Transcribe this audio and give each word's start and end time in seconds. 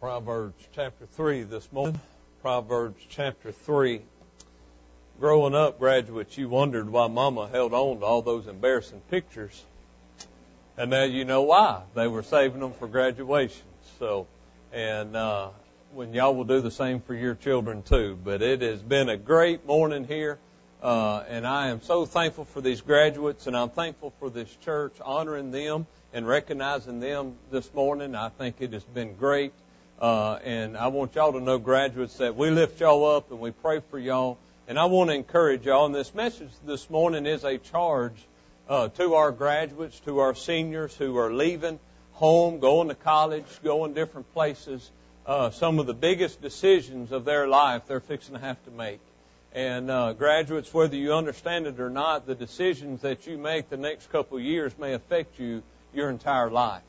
Proverbs 0.00 0.66
chapter 0.74 1.04
3 1.04 1.42
this 1.42 1.70
morning. 1.72 2.00
Proverbs 2.40 3.04
chapter 3.10 3.52
3. 3.52 4.00
Growing 5.20 5.54
up, 5.54 5.78
graduates, 5.78 6.38
you 6.38 6.48
wondered 6.48 6.88
why 6.88 7.06
Mama 7.06 7.48
held 7.48 7.74
on 7.74 8.00
to 8.00 8.06
all 8.06 8.22
those 8.22 8.46
embarrassing 8.46 9.02
pictures. 9.10 9.62
And 10.78 10.90
now 10.90 11.02
you 11.02 11.26
know 11.26 11.42
why. 11.42 11.82
They 11.94 12.08
were 12.08 12.22
saving 12.22 12.60
them 12.60 12.72
for 12.72 12.88
graduation. 12.88 13.66
So, 13.98 14.26
and, 14.72 15.14
uh, 15.14 15.50
when 15.92 16.14
y'all 16.14 16.34
will 16.34 16.44
do 16.44 16.62
the 16.62 16.70
same 16.70 17.00
for 17.02 17.12
your 17.14 17.34
children 17.34 17.82
too. 17.82 18.18
But 18.24 18.40
it 18.40 18.62
has 18.62 18.80
been 18.80 19.10
a 19.10 19.18
great 19.18 19.66
morning 19.66 20.06
here. 20.06 20.38
Uh, 20.82 21.24
and 21.28 21.46
I 21.46 21.68
am 21.68 21.82
so 21.82 22.06
thankful 22.06 22.46
for 22.46 22.62
these 22.62 22.80
graduates 22.80 23.46
and 23.46 23.54
I'm 23.54 23.68
thankful 23.68 24.14
for 24.18 24.30
this 24.30 24.56
church 24.64 24.94
honoring 25.04 25.50
them 25.50 25.86
and 26.14 26.26
recognizing 26.26 27.00
them 27.00 27.36
this 27.50 27.74
morning. 27.74 28.14
I 28.14 28.30
think 28.30 28.56
it 28.60 28.72
has 28.72 28.84
been 28.84 29.14
great. 29.14 29.52
Uh, 30.00 30.38
and 30.44 30.78
I 30.78 30.88
want 30.88 31.14
y'all 31.14 31.32
to 31.32 31.40
know, 31.40 31.58
graduates, 31.58 32.16
that 32.16 32.34
we 32.34 32.50
lift 32.50 32.80
y'all 32.80 33.04
up 33.16 33.30
and 33.30 33.38
we 33.38 33.50
pray 33.50 33.80
for 33.90 33.98
y'all. 33.98 34.38
And 34.66 34.78
I 34.78 34.86
want 34.86 35.10
to 35.10 35.14
encourage 35.14 35.66
y'all. 35.66 35.84
And 35.84 35.94
this 35.94 36.14
message 36.14 36.48
this 36.64 36.88
morning 36.88 37.26
is 37.26 37.44
a 37.44 37.58
charge 37.58 38.14
uh, 38.68 38.88
to 38.88 39.14
our 39.14 39.30
graduates, 39.30 40.00
to 40.00 40.20
our 40.20 40.34
seniors 40.34 40.96
who 40.96 41.18
are 41.18 41.30
leaving 41.30 41.78
home, 42.12 42.60
going 42.60 42.88
to 42.88 42.94
college, 42.94 43.44
going 43.62 43.92
different 43.92 44.32
places. 44.32 44.90
Uh, 45.26 45.50
some 45.50 45.78
of 45.78 45.86
the 45.86 45.94
biggest 45.94 46.40
decisions 46.40 47.12
of 47.12 47.26
their 47.26 47.46
life 47.46 47.82
they're 47.86 48.00
fixing 48.00 48.34
to 48.34 48.40
have 48.40 48.62
to 48.64 48.70
make. 48.70 49.00
And 49.52 49.90
uh, 49.90 50.14
graduates, 50.14 50.72
whether 50.72 50.96
you 50.96 51.12
understand 51.12 51.66
it 51.66 51.78
or 51.78 51.90
not, 51.90 52.26
the 52.26 52.34
decisions 52.34 53.02
that 53.02 53.26
you 53.26 53.36
make 53.36 53.68
the 53.68 53.76
next 53.76 54.10
couple 54.10 54.38
of 54.38 54.44
years 54.44 54.72
may 54.78 54.94
affect 54.94 55.38
you 55.38 55.62
your 55.92 56.08
entire 56.08 56.48
life. 56.48 56.82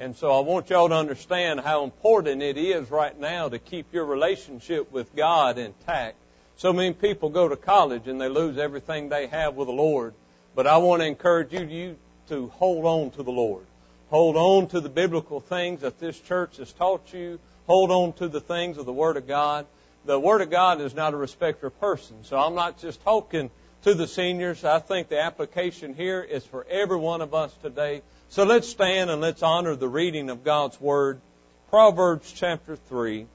And 0.00 0.16
so 0.16 0.32
I 0.32 0.40
want 0.40 0.70
y'all 0.70 0.88
to 0.88 0.94
understand 0.94 1.60
how 1.60 1.84
important 1.84 2.42
it 2.42 2.56
is 2.56 2.90
right 2.90 3.16
now 3.20 3.50
to 3.50 3.58
keep 3.58 3.92
your 3.92 4.06
relationship 4.06 4.90
with 4.90 5.14
God 5.14 5.58
intact. 5.58 6.16
So 6.56 6.72
many 6.72 6.94
people 6.94 7.28
go 7.28 7.48
to 7.48 7.56
college 7.56 8.08
and 8.08 8.18
they 8.18 8.30
lose 8.30 8.56
everything 8.56 9.10
they 9.10 9.26
have 9.26 9.56
with 9.56 9.68
the 9.68 9.74
Lord. 9.74 10.14
But 10.54 10.66
I 10.66 10.78
want 10.78 11.02
to 11.02 11.06
encourage 11.06 11.52
you, 11.52 11.66
you 11.66 11.96
to 12.30 12.48
hold 12.48 12.86
on 12.86 13.10
to 13.10 13.22
the 13.22 13.30
Lord. 13.30 13.66
Hold 14.08 14.38
on 14.38 14.68
to 14.68 14.80
the 14.80 14.88
biblical 14.88 15.38
things 15.38 15.82
that 15.82 16.00
this 16.00 16.18
church 16.18 16.56
has 16.56 16.72
taught 16.72 17.12
you. 17.12 17.38
Hold 17.66 17.90
on 17.90 18.14
to 18.14 18.28
the 18.28 18.40
things 18.40 18.78
of 18.78 18.86
the 18.86 18.94
Word 18.94 19.18
of 19.18 19.28
God. 19.28 19.66
The 20.06 20.18
Word 20.18 20.40
of 20.40 20.48
God 20.48 20.80
is 20.80 20.94
not 20.94 21.12
a 21.12 21.18
respecter 21.18 21.66
of 21.66 21.78
persons. 21.78 22.26
So 22.26 22.38
I'm 22.38 22.54
not 22.54 22.78
just 22.78 23.02
talking 23.02 23.50
to 23.82 23.92
the 23.92 24.06
seniors. 24.06 24.64
I 24.64 24.78
think 24.78 25.10
the 25.10 25.20
application 25.20 25.92
here 25.92 26.22
is 26.22 26.42
for 26.42 26.66
every 26.70 26.96
one 26.96 27.20
of 27.20 27.34
us 27.34 27.54
today. 27.62 28.00
So 28.30 28.44
let's 28.44 28.68
stand 28.68 29.10
and 29.10 29.20
let's 29.20 29.42
honor 29.42 29.74
the 29.74 29.88
reading 29.88 30.30
of 30.30 30.44
God's 30.44 30.80
Word. 30.80 31.20
Proverbs 31.68 32.32
chapter 32.32 32.76
3 32.76 33.26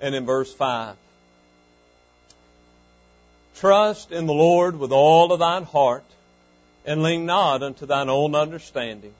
and 0.00 0.14
in 0.14 0.24
verse 0.24 0.54
5. 0.54 0.94
Trust 3.56 4.12
in 4.12 4.26
the 4.26 4.32
Lord 4.32 4.78
with 4.78 4.92
all 4.92 5.32
of 5.32 5.40
thine 5.40 5.64
heart 5.64 6.04
and 6.84 7.02
lean 7.02 7.26
not 7.26 7.64
unto 7.64 7.86
thine 7.86 8.08
own 8.08 8.36
understanding. 8.36 9.14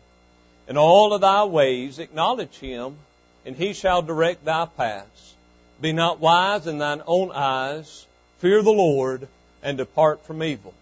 In 0.69 0.77
all 0.77 1.13
of 1.13 1.23
thy 1.23 1.43
ways 1.43 1.99
acknowledge 1.99 2.57
him 2.57 2.99
and 3.45 3.57
he 3.57 3.73
shall 3.73 4.01
direct 4.01 4.45
thy 4.45 4.67
paths. 4.67 5.35
Be 5.81 5.91
not 5.91 6.21
wise 6.21 6.69
in 6.69 6.79
thine 6.79 7.03
own 7.09 7.33
eyes. 7.33 8.07
Fear 8.39 8.63
the 8.63 8.71
Lord 8.71 9.27
and 9.61 9.77
depart 9.77 10.25
from 10.25 10.45
evil. 10.45 10.73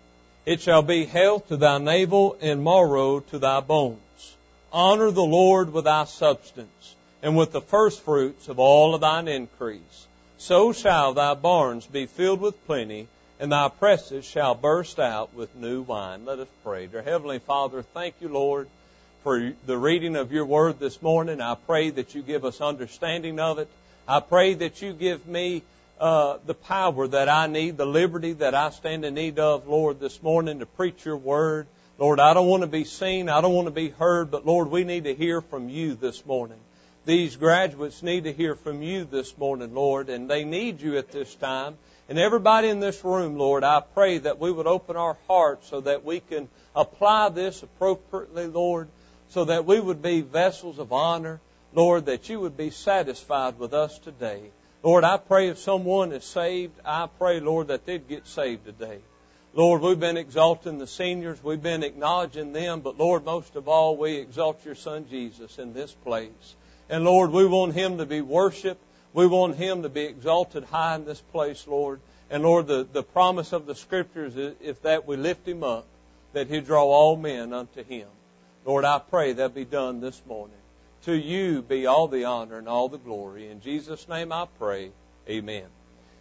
It 0.47 0.61
shall 0.61 0.83
be 0.83 1.07
health 1.07 1.49
to 1.49 1.57
thy 1.57 1.79
navel 1.79 2.37
and 2.41 2.63
marrow 2.63 3.21
to 3.21 3.39
thy 3.39 3.61
bones. 3.61 4.37
Honor 4.73 5.11
the 5.11 5.23
Lord 5.23 5.73
with 5.73 5.85
thy 5.85 6.05
substance 6.05 6.95
and 7.23 7.37
with 7.37 7.53
the 7.53 7.63
firstfruits 7.63 8.49
of 8.49 8.59
all 8.59 8.95
of 8.95 9.01
thine 9.01 9.29
increase. 9.29 10.07
So 10.37 10.73
shall 10.73 11.15
thy 11.15 11.33
barns 11.33 11.87
be 11.87 12.05
filled 12.05 12.41
with 12.41 12.67
plenty 12.67 13.09
and 13.41 13.51
thy 13.51 13.69
presses 13.69 14.25
shall 14.25 14.55
burst 14.55 15.01
out 15.01 15.35
with 15.35 15.55
new 15.57 15.83
wine. 15.83 16.25
Let 16.25 16.39
us 16.39 16.49
pray. 16.63 16.87
Dear 16.87 17.03
Heavenly 17.03 17.39
Father, 17.39 17.83
thank 17.83 18.15
you, 18.21 18.29
Lord, 18.29 18.69
for 19.23 19.53
the 19.67 19.79
reading 19.79 20.15
of 20.15 20.31
your 20.31 20.45
word 20.45 20.79
this 20.79 21.01
morning. 21.01 21.41
I 21.41 21.55
pray 21.55 21.91
that 21.91 22.15
you 22.15 22.23
give 22.23 22.45
us 22.45 22.61
understanding 22.61 23.41
of 23.41 23.59
it. 23.59 23.69
I 24.07 24.21
pray 24.21 24.55
that 24.55 24.83
you 24.83 24.93
give 24.93 25.27
me 25.27 25.63
uh, 26.01 26.39
the 26.45 26.55
power 26.55 27.07
that 27.09 27.29
I 27.29 27.47
need, 27.47 27.77
the 27.77 27.87
liberty 27.87 28.33
that 28.35 28.55
I 28.55 28.71
stand 28.71 29.05
in 29.05 29.15
need 29.15 29.39
of, 29.39 29.69
Lord, 29.69 30.01
this 30.01 30.23
morning 30.23 30.59
to 30.59 30.67
preach 30.67 31.05
your 31.05 31.17
word. 31.17 31.67
Lord, 31.99 32.19
I 32.19 32.35
don't 32.35 32.49
want 32.49 32.63
to 32.63 32.69
be 32.69 32.85
seen. 32.85 33.29
I 33.29 33.41
don't 33.41 33.55
want 33.55 33.67
to 33.69 33.73
be 33.73 33.91
heard, 33.91 34.31
but 34.31 34.45
Lord, 34.45 34.71
we 34.71 34.85
need 34.85 35.05
to 35.05 35.15
hear 35.15 35.41
from 35.41 35.69
you 35.69 35.95
this 35.95 36.27
morning. 36.27 36.59
These 37.07 37.37
graduates 37.37 38.03
need 38.03 38.25
to 38.25 38.33
hear 38.33 38.55
from 38.55 38.83
you 38.83 39.05
this 39.05 39.37
morning, 39.39 39.75
Lord, 39.75 40.09
and 40.09 40.29
they 40.29 40.45
need 40.45 40.81
you 40.81 40.97
at 40.99 41.13
this 41.13 41.35
time. 41.35 41.77
And 42.09 42.19
everybody 42.19 42.69
in 42.69 42.81
this 42.81 43.05
room, 43.05 43.37
Lord, 43.37 43.63
I 43.63 43.81
pray 43.81 44.19
that 44.19 44.41
we 44.41 44.51
would 44.51 44.67
open 44.67 44.97
our 44.97 45.17
hearts 45.29 45.69
so 45.69 45.83
that 45.83 46.05
we 46.05 46.21
can 46.21 46.49
apply 46.75 47.29
this 47.29 47.63
appropriately, 47.63 48.47
Lord, 48.47 48.89
so 49.29 49.45
that 49.45 49.65
we 49.65 49.79
would 49.79 50.03
be 50.03 50.23
vessels 50.23 50.79
of 50.79 50.93
honor, 50.93 51.41
Lord, 51.73 52.07
that 52.07 52.29
you 52.29 52.41
would 52.41 52.57
be 52.57 52.71
satisfied 52.71 53.59
with 53.59 53.73
us 53.73 53.99
today. 53.99 54.51
Lord, 54.85 55.03
I 55.03 55.17
pray 55.17 55.49
if 55.49 55.59
someone 55.59 56.13
is 56.13 56.25
saved, 56.25 56.79
I 56.85 57.09
pray, 57.19 57.41
Lord, 57.41 57.69
that 57.69 57.87
they'd 57.87 58.07
get 58.07 58.27
saved 58.27 58.67
today. 58.67 58.99
Lord, 59.55 59.81
we've 59.81 59.99
been 59.99 60.19
exalting 60.19 60.77
the 60.77 60.87
seniors, 60.87 61.43
we've 61.43 61.63
been 61.63 61.83
acknowledging 61.83 62.53
them, 62.53 62.81
but 62.81 62.99
Lord, 62.99 63.25
most 63.25 63.57
of 63.57 63.67
all, 63.67 63.97
we 63.97 64.17
exalt 64.17 64.63
your 64.63 64.75
Son 64.75 65.07
Jesus 65.09 65.59
in 65.59 65.73
this 65.73 65.91
place. 65.91 66.55
And 66.91 67.03
Lord, 67.03 67.31
we 67.31 67.47
want 67.47 67.73
him 67.73 67.97
to 67.97 68.05
be 68.05 68.21
worshiped. 68.21 68.83
We 69.15 69.27
want 69.27 69.57
him 69.57 69.85
to 69.85 69.89
be 69.89 70.03
exalted 70.03 70.65
high 70.65 70.97
in 70.97 71.07
this 71.07 71.21
place, 71.21 71.67
Lord. 71.67 72.01
And 72.29 72.43
Lord, 72.43 72.67
the, 72.67 72.87
the 72.93 73.03
promise 73.03 73.55
of 73.55 73.65
the 73.65 73.75
scriptures 73.75 74.37
is 74.37 74.55
if 74.61 74.83
that 74.83 75.07
we 75.07 75.17
lift 75.17 75.49
him 75.49 75.65
up, 75.65 75.87
that 76.35 76.49
he 76.49 76.61
draw 76.61 76.85
all 76.85 77.17
men 77.17 77.55
unto 77.55 77.83
him. 77.83 78.09
Lord, 78.67 78.85
I 78.85 78.99
pray 78.99 79.33
that 79.33 79.55
be 79.55 79.65
done 79.65 80.03
this 80.03 80.21
morning. 80.27 80.57
To 81.05 81.15
you 81.15 81.61
be 81.61 81.85
all 81.85 82.09
the 82.09 82.25
honor 82.25 82.57
and 82.57 82.67
all 82.67 82.89
the 82.89 82.97
glory. 82.99 83.51
In 83.51 83.61
Jesus' 83.61 84.09
name 84.09 84.33
I 84.33 84.47
pray. 84.59 84.91
Amen. 85.29 85.67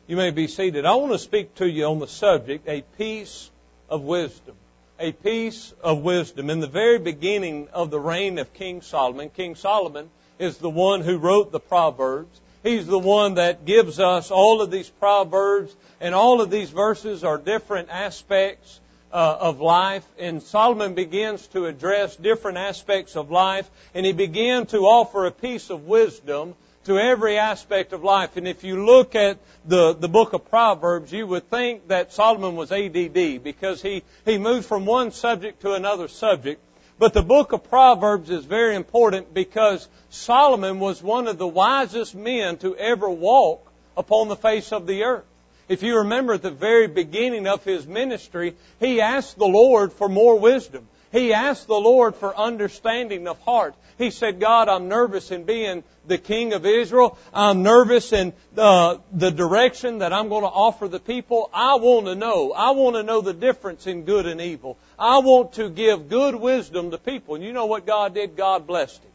You 0.07 0.17
may 0.17 0.31
be 0.31 0.47
seated. 0.47 0.85
I 0.85 0.95
want 0.95 1.13
to 1.13 1.19
speak 1.19 1.55
to 1.55 1.69
you 1.69 1.85
on 1.85 1.99
the 1.99 2.07
subject, 2.07 2.67
a 2.67 2.81
piece 2.97 3.49
of 3.87 4.01
wisdom. 4.01 4.55
A 4.99 5.13
piece 5.13 5.73
of 5.81 6.03
wisdom. 6.03 6.49
In 6.49 6.59
the 6.59 6.67
very 6.67 6.99
beginning 6.99 7.69
of 7.71 7.91
the 7.91 7.99
reign 7.99 8.37
of 8.39 8.53
King 8.53 8.81
Solomon, 8.81 9.29
King 9.29 9.55
Solomon 9.55 10.09
is 10.37 10.57
the 10.57 10.69
one 10.69 10.99
who 10.99 11.17
wrote 11.17 11.53
the 11.53 11.61
Proverbs. 11.61 12.41
He's 12.61 12.85
the 12.85 12.99
one 12.99 13.35
that 13.35 13.63
gives 13.63 14.01
us 14.01 14.31
all 14.31 14.61
of 14.61 14.69
these 14.69 14.89
Proverbs, 14.89 15.73
and 16.01 16.13
all 16.13 16.41
of 16.41 16.49
these 16.49 16.69
verses 16.69 17.23
are 17.23 17.37
different 17.37 17.87
aspects 17.89 18.81
uh, 19.13 19.37
of 19.39 19.61
life, 19.61 20.05
and 20.17 20.41
Solomon 20.41 20.95
begins 20.95 21.45
to 21.47 21.67
address 21.67 22.15
different 22.15 22.57
aspects 22.57 23.15
of 23.15 23.29
life, 23.29 23.69
and 23.93 24.05
he 24.05 24.11
began 24.11 24.65
to 24.67 24.79
offer 24.79 25.25
a 25.25 25.31
piece 25.31 25.69
of 25.69 25.85
wisdom 25.85 26.55
to 26.85 26.97
every 26.97 27.37
aspect 27.37 27.93
of 27.93 28.03
life. 28.03 28.35
And 28.37 28.47
if 28.47 28.63
you 28.63 28.85
look 28.85 29.15
at 29.15 29.37
the, 29.65 29.93
the 29.93 30.09
book 30.09 30.33
of 30.33 30.49
Proverbs, 30.49 31.13
you 31.13 31.27
would 31.27 31.49
think 31.49 31.87
that 31.89 32.11
Solomon 32.11 32.55
was 32.55 32.71
ADD 32.71 33.43
because 33.43 33.81
he, 33.81 34.03
he 34.25 34.39
moved 34.39 34.65
from 34.65 34.85
one 34.85 35.11
subject 35.11 35.61
to 35.61 35.73
another 35.73 36.07
subject. 36.07 36.59
But 36.97 37.13
the 37.13 37.21
book 37.21 37.53
of 37.53 37.63
Proverbs 37.69 38.29
is 38.29 38.45
very 38.45 38.75
important 38.75 39.33
because 39.33 39.87
Solomon 40.09 40.79
was 40.79 41.01
one 41.01 41.27
of 41.27 41.37
the 41.37 41.47
wisest 41.47 42.15
men 42.15 42.57
to 42.57 42.75
ever 42.75 43.09
walk 43.09 43.71
upon 43.95 44.27
the 44.27 44.35
face 44.35 44.71
of 44.71 44.87
the 44.87 45.03
earth. 45.03 45.25
If 45.67 45.81
you 45.81 45.99
remember 45.99 46.33
at 46.33 46.41
the 46.41 46.51
very 46.51 46.87
beginning 46.87 47.47
of 47.47 47.63
his 47.63 47.87
ministry, 47.87 48.55
he 48.79 49.01
asked 49.01 49.37
the 49.37 49.47
Lord 49.47 49.93
for 49.93 50.09
more 50.09 50.39
wisdom. 50.39 50.87
He 51.13 51.31
asked 51.31 51.67
the 51.67 51.79
Lord 51.79 52.15
for 52.15 52.35
understanding 52.35 53.27
of 53.27 53.39
heart. 53.41 53.75
He 53.99 54.09
said, 54.09 54.39
God, 54.39 54.67
I'm 54.67 54.87
nervous 54.87 55.29
in 55.29 55.43
being 55.43 55.83
the 56.07 56.17
king 56.17 56.53
of 56.53 56.65
Israel. 56.65 57.17
I'm 57.31 57.61
nervous 57.61 58.11
in 58.11 58.33
the, 58.55 58.99
the 59.11 59.29
direction 59.29 59.99
that 59.99 60.11
I'm 60.11 60.27
going 60.27 60.41
to 60.41 60.49
offer 60.49 60.87
the 60.87 60.99
people. 60.99 61.51
I 61.53 61.75
want 61.75 62.07
to 62.07 62.15
know. 62.15 62.51
I 62.51 62.71
want 62.71 62.95
to 62.95 63.03
know 63.03 63.21
the 63.21 63.33
difference 63.33 63.85
in 63.85 64.05
good 64.05 64.25
and 64.25 64.41
evil. 64.41 64.77
I 64.97 65.19
want 65.19 65.53
to 65.53 65.69
give 65.69 66.09
good 66.09 66.33
wisdom 66.33 66.89
to 66.89 66.97
people. 66.97 67.35
And 67.35 67.43
you 67.43 67.53
know 67.53 67.67
what 67.67 67.85
God 67.85 68.15
did? 68.15 68.35
God 68.35 68.65
blessed 68.65 69.01
him. 69.03 69.11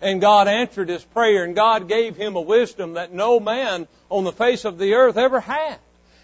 And 0.00 0.20
God 0.20 0.46
answered 0.46 0.88
his 0.88 1.04
prayer 1.04 1.44
and 1.44 1.54
God 1.54 1.88
gave 1.88 2.16
him 2.16 2.36
a 2.36 2.40
wisdom 2.40 2.94
that 2.94 3.12
no 3.12 3.40
man 3.40 3.88
on 4.08 4.22
the 4.22 4.32
face 4.32 4.64
of 4.64 4.78
the 4.78 4.94
earth 4.94 5.16
ever 5.18 5.40
had. 5.40 5.78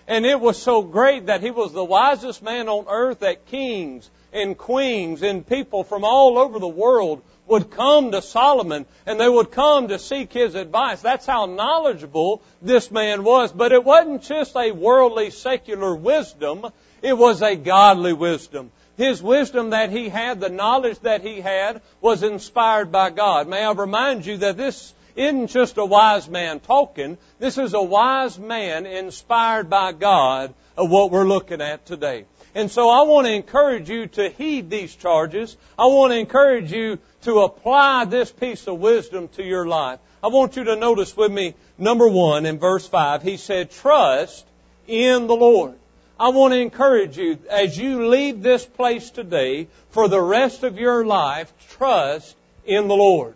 And 0.08 0.24
it 0.24 0.40
was 0.40 0.60
so 0.60 0.82
great 0.82 1.26
that 1.26 1.42
he 1.42 1.50
was 1.50 1.72
the 1.72 1.84
wisest 1.84 2.42
man 2.42 2.68
on 2.68 2.86
earth 2.88 3.20
that 3.20 3.46
kings 3.46 4.08
and 4.32 4.56
queens 4.56 5.22
and 5.22 5.46
people 5.46 5.82
from 5.82 6.04
all 6.04 6.38
over 6.38 6.58
the 6.58 6.68
world 6.68 7.22
would 7.46 7.70
come 7.70 8.10
to 8.12 8.22
Solomon 8.22 8.86
and 9.04 9.18
they 9.18 9.28
would 9.28 9.50
come 9.50 9.88
to 9.88 9.98
seek 9.98 10.32
his 10.32 10.54
advice. 10.54 11.00
That's 11.00 11.26
how 11.26 11.46
knowledgeable 11.46 12.42
this 12.62 12.90
man 12.90 13.24
was. 13.24 13.52
But 13.52 13.72
it 13.72 13.84
wasn't 13.84 14.22
just 14.22 14.56
a 14.56 14.72
worldly 14.72 15.30
secular 15.30 15.94
wisdom. 15.94 16.66
It 17.02 17.16
was 17.16 17.42
a 17.42 17.56
godly 17.56 18.12
wisdom. 18.12 18.70
His 18.96 19.22
wisdom 19.22 19.70
that 19.70 19.90
he 19.90 20.08
had, 20.08 20.40
the 20.40 20.48
knowledge 20.48 20.98
that 21.00 21.22
he 21.22 21.40
had, 21.40 21.82
was 22.00 22.22
inspired 22.22 22.90
by 22.90 23.10
God. 23.10 23.46
May 23.46 23.62
I 23.62 23.72
remind 23.72 24.24
you 24.24 24.38
that 24.38 24.56
this 24.56 24.94
isn't 25.16 25.48
just 25.48 25.78
a 25.78 25.84
wise 25.84 26.28
man 26.28 26.60
talking. 26.60 27.18
This 27.38 27.58
is 27.58 27.74
a 27.74 27.82
wise 27.82 28.38
man 28.38 28.86
inspired 28.86 29.68
by 29.68 29.92
God 29.92 30.54
of 30.76 30.90
what 30.90 31.10
we're 31.10 31.26
looking 31.26 31.60
at 31.60 31.86
today. 31.86 32.26
And 32.54 32.70
so 32.70 32.88
I 32.88 33.02
want 33.02 33.26
to 33.26 33.32
encourage 33.32 33.90
you 33.90 34.06
to 34.06 34.30
heed 34.30 34.70
these 34.70 34.94
charges. 34.94 35.56
I 35.78 35.86
want 35.86 36.12
to 36.12 36.18
encourage 36.18 36.72
you 36.72 36.98
to 37.22 37.40
apply 37.40 38.04
this 38.04 38.30
piece 38.30 38.66
of 38.66 38.78
wisdom 38.78 39.28
to 39.36 39.42
your 39.42 39.66
life. 39.66 39.98
I 40.22 40.28
want 40.28 40.56
you 40.56 40.64
to 40.64 40.76
notice 40.76 41.16
with 41.16 41.32
me, 41.32 41.54
number 41.76 42.08
one, 42.08 42.46
in 42.46 42.58
verse 42.58 42.86
five, 42.86 43.22
he 43.22 43.36
said, 43.36 43.70
trust 43.70 44.46
in 44.86 45.26
the 45.26 45.36
Lord. 45.36 45.74
I 46.18 46.30
want 46.30 46.54
to 46.54 46.60
encourage 46.60 47.18
you, 47.18 47.38
as 47.50 47.76
you 47.76 48.08
leave 48.08 48.42
this 48.42 48.64
place 48.64 49.10
today, 49.10 49.68
for 49.90 50.08
the 50.08 50.20
rest 50.20 50.62
of 50.62 50.78
your 50.78 51.04
life, 51.04 51.52
trust 51.72 52.34
in 52.64 52.88
the 52.88 52.96
Lord. 52.96 53.34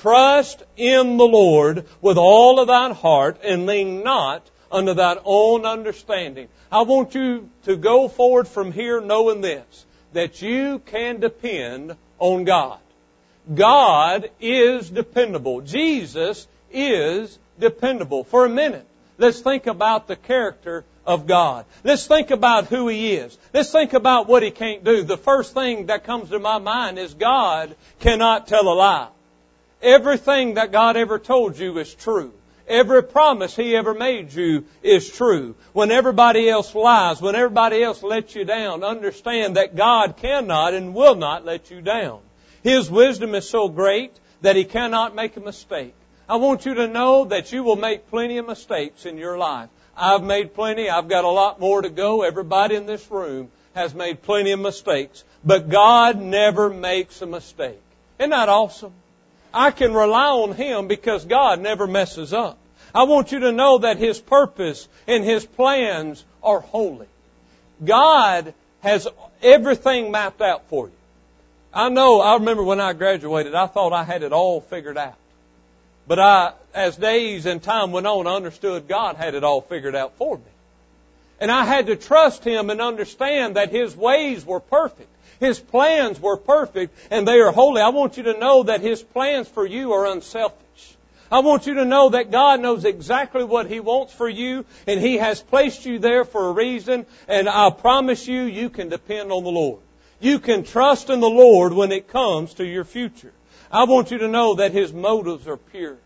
Trust 0.00 0.62
in 0.76 1.16
the 1.16 1.26
Lord 1.26 1.86
with 2.00 2.16
all 2.16 2.60
of 2.60 2.68
thine 2.68 2.92
heart 2.92 3.40
and 3.44 3.66
lean 3.66 4.02
not 4.02 4.48
unto 4.70 4.94
thine 4.94 5.18
own 5.24 5.66
understanding. 5.66 6.48
I 6.70 6.82
want 6.82 7.14
you 7.14 7.50
to 7.64 7.76
go 7.76 8.08
forward 8.08 8.48
from 8.48 8.72
here 8.72 9.00
knowing 9.00 9.42
this, 9.42 9.86
that 10.12 10.40
you 10.42 10.80
can 10.86 11.20
depend 11.20 11.96
on 12.18 12.44
God. 12.44 12.78
God 13.54 14.30
is 14.40 14.88
dependable. 14.88 15.60
Jesus 15.60 16.46
is 16.70 17.38
dependable. 17.58 18.24
For 18.24 18.44
a 18.44 18.48
minute, 18.48 18.86
let's 19.18 19.40
think 19.40 19.66
about 19.66 20.08
the 20.08 20.16
character 20.16 20.84
of 21.04 21.26
God. 21.26 21.66
Let's 21.84 22.06
think 22.06 22.30
about 22.30 22.66
who 22.66 22.88
He 22.88 23.14
is. 23.14 23.36
Let's 23.52 23.72
think 23.72 23.92
about 23.92 24.28
what 24.28 24.42
He 24.42 24.50
can't 24.50 24.84
do. 24.84 25.02
The 25.02 25.16
first 25.16 25.54
thing 25.54 25.86
that 25.86 26.04
comes 26.04 26.30
to 26.30 26.38
my 26.38 26.58
mind 26.58 26.98
is 26.98 27.14
God 27.14 27.74
cannot 28.00 28.46
tell 28.46 28.68
a 28.68 28.74
lie. 28.74 29.08
Everything 29.82 30.54
that 30.54 30.70
God 30.70 30.96
ever 30.96 31.18
told 31.18 31.58
you 31.58 31.78
is 31.78 31.92
true. 31.92 32.32
Every 32.68 33.02
promise 33.02 33.56
He 33.56 33.74
ever 33.74 33.92
made 33.92 34.32
you 34.32 34.64
is 34.82 35.10
true. 35.10 35.56
When 35.72 35.90
everybody 35.90 36.48
else 36.48 36.74
lies, 36.74 37.20
when 37.20 37.34
everybody 37.34 37.82
else 37.82 38.02
lets 38.02 38.36
you 38.36 38.44
down, 38.44 38.84
understand 38.84 39.56
that 39.56 39.74
God 39.74 40.16
cannot 40.16 40.72
and 40.72 40.94
will 40.94 41.16
not 41.16 41.44
let 41.44 41.70
you 41.70 41.80
down. 41.80 42.20
His 42.62 42.88
wisdom 42.88 43.34
is 43.34 43.48
so 43.48 43.68
great 43.68 44.12
that 44.42 44.54
He 44.54 44.64
cannot 44.64 45.16
make 45.16 45.36
a 45.36 45.40
mistake. 45.40 45.94
I 46.28 46.36
want 46.36 46.64
you 46.64 46.74
to 46.74 46.86
know 46.86 47.24
that 47.26 47.52
you 47.52 47.64
will 47.64 47.76
make 47.76 48.08
plenty 48.08 48.38
of 48.38 48.46
mistakes 48.46 49.04
in 49.04 49.18
your 49.18 49.36
life. 49.36 49.68
I've 49.96 50.22
made 50.22 50.54
plenty. 50.54 50.88
I've 50.88 51.08
got 51.08 51.24
a 51.24 51.28
lot 51.28 51.58
more 51.58 51.82
to 51.82 51.90
go. 51.90 52.22
Everybody 52.22 52.76
in 52.76 52.86
this 52.86 53.10
room 53.10 53.50
has 53.74 53.94
made 53.94 54.22
plenty 54.22 54.52
of 54.52 54.60
mistakes. 54.60 55.24
But 55.44 55.68
God 55.68 56.20
never 56.20 56.70
makes 56.70 57.20
a 57.20 57.26
mistake. 57.26 57.82
Isn't 58.18 58.30
that 58.30 58.48
awesome? 58.48 58.94
I 59.54 59.70
can 59.70 59.94
rely 59.94 60.28
on 60.28 60.54
Him 60.54 60.88
because 60.88 61.24
God 61.24 61.60
never 61.60 61.86
messes 61.86 62.32
up. 62.32 62.58
I 62.94 63.04
want 63.04 63.32
you 63.32 63.40
to 63.40 63.52
know 63.52 63.78
that 63.78 63.98
His 63.98 64.20
purpose 64.20 64.88
and 65.06 65.24
His 65.24 65.44
plans 65.44 66.24
are 66.42 66.60
holy. 66.60 67.06
God 67.84 68.54
has 68.80 69.08
everything 69.42 70.10
mapped 70.10 70.42
out 70.42 70.68
for 70.68 70.86
you. 70.86 70.92
I 71.74 71.88
know, 71.88 72.20
I 72.20 72.34
remember 72.34 72.62
when 72.62 72.80
I 72.80 72.92
graduated, 72.92 73.54
I 73.54 73.66
thought 73.66 73.92
I 73.92 74.04
had 74.04 74.22
it 74.22 74.32
all 74.32 74.60
figured 74.60 74.98
out. 74.98 75.16
But 76.06 76.18
I, 76.18 76.52
as 76.74 76.96
days 76.96 77.46
and 77.46 77.62
time 77.62 77.92
went 77.92 78.06
on, 78.06 78.26
I 78.26 78.34
understood 78.34 78.88
God 78.88 79.16
had 79.16 79.34
it 79.34 79.44
all 79.44 79.60
figured 79.60 79.94
out 79.94 80.16
for 80.16 80.36
me. 80.36 80.44
And 81.40 81.50
I 81.50 81.64
had 81.64 81.86
to 81.86 81.96
trust 81.96 82.44
Him 82.44 82.70
and 82.70 82.80
understand 82.80 83.56
that 83.56 83.70
His 83.70 83.96
ways 83.96 84.44
were 84.44 84.60
perfect. 84.60 85.08
His 85.42 85.58
plans 85.58 86.20
were 86.20 86.36
perfect 86.36 86.96
and 87.10 87.26
they 87.26 87.40
are 87.40 87.50
holy. 87.50 87.82
I 87.82 87.88
want 87.88 88.16
you 88.16 88.22
to 88.24 88.38
know 88.38 88.62
that 88.62 88.80
His 88.80 89.02
plans 89.02 89.48
for 89.48 89.66
you 89.66 89.92
are 89.92 90.06
unselfish. 90.06 90.56
I 91.32 91.40
want 91.40 91.66
you 91.66 91.74
to 91.74 91.84
know 91.84 92.10
that 92.10 92.30
God 92.30 92.60
knows 92.60 92.84
exactly 92.84 93.42
what 93.42 93.66
He 93.66 93.80
wants 93.80 94.14
for 94.14 94.28
you 94.28 94.64
and 94.86 95.00
He 95.00 95.18
has 95.18 95.42
placed 95.42 95.84
you 95.84 95.98
there 95.98 96.24
for 96.24 96.48
a 96.48 96.52
reason 96.52 97.06
and 97.26 97.48
I 97.48 97.70
promise 97.70 98.28
you, 98.28 98.42
you 98.42 98.70
can 98.70 98.88
depend 98.88 99.32
on 99.32 99.42
the 99.42 99.50
Lord. 99.50 99.80
You 100.20 100.38
can 100.38 100.62
trust 100.62 101.10
in 101.10 101.18
the 101.18 101.28
Lord 101.28 101.72
when 101.72 101.90
it 101.90 102.06
comes 102.06 102.54
to 102.54 102.64
your 102.64 102.84
future. 102.84 103.32
I 103.72 103.84
want 103.84 104.12
you 104.12 104.18
to 104.18 104.28
know 104.28 104.54
that 104.54 104.70
His 104.70 104.92
motives 104.92 105.48
are 105.48 105.56
pure 105.56 105.96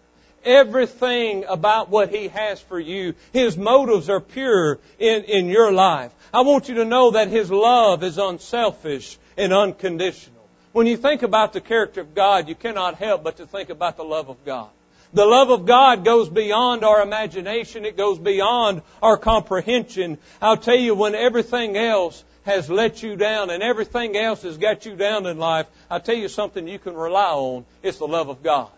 everything 0.46 1.44
about 1.48 1.90
what 1.90 2.14
He 2.14 2.28
has 2.28 2.60
for 2.60 2.78
you. 2.78 3.14
His 3.32 3.58
motives 3.58 4.08
are 4.08 4.20
pure 4.20 4.78
in, 4.98 5.24
in 5.24 5.48
your 5.48 5.72
life. 5.72 6.12
I 6.32 6.42
want 6.42 6.68
you 6.68 6.76
to 6.76 6.84
know 6.84 7.10
that 7.10 7.28
His 7.28 7.50
love 7.50 8.02
is 8.02 8.16
unselfish 8.16 9.18
and 9.36 9.52
unconditional. 9.52 10.34
When 10.72 10.86
you 10.86 10.96
think 10.96 11.22
about 11.22 11.52
the 11.52 11.60
character 11.60 12.00
of 12.00 12.14
God, 12.14 12.48
you 12.48 12.54
cannot 12.54 12.96
help 12.96 13.24
but 13.24 13.38
to 13.38 13.46
think 13.46 13.70
about 13.70 13.96
the 13.96 14.04
love 14.04 14.28
of 14.28 14.44
God. 14.44 14.68
The 15.14 15.24
love 15.24 15.50
of 15.50 15.64
God 15.64 16.04
goes 16.04 16.28
beyond 16.28 16.84
our 16.84 17.00
imagination. 17.00 17.84
It 17.84 17.96
goes 17.96 18.18
beyond 18.18 18.82
our 19.02 19.16
comprehension. 19.16 20.18
I'll 20.42 20.56
tell 20.56 20.76
you, 20.76 20.94
when 20.94 21.14
everything 21.14 21.76
else 21.76 22.22
has 22.44 22.68
let 22.68 23.02
you 23.02 23.16
down 23.16 23.50
and 23.50 23.62
everything 23.62 24.16
else 24.16 24.42
has 24.42 24.58
got 24.58 24.84
you 24.84 24.96
down 24.96 25.26
in 25.26 25.38
life, 25.38 25.66
I'll 25.90 26.00
tell 26.00 26.16
you 26.16 26.28
something 26.28 26.68
you 26.68 26.78
can 26.78 26.94
rely 26.94 27.30
on. 27.32 27.64
It's 27.82 27.98
the 27.98 28.06
love 28.06 28.28
of 28.28 28.42
God. 28.42 28.68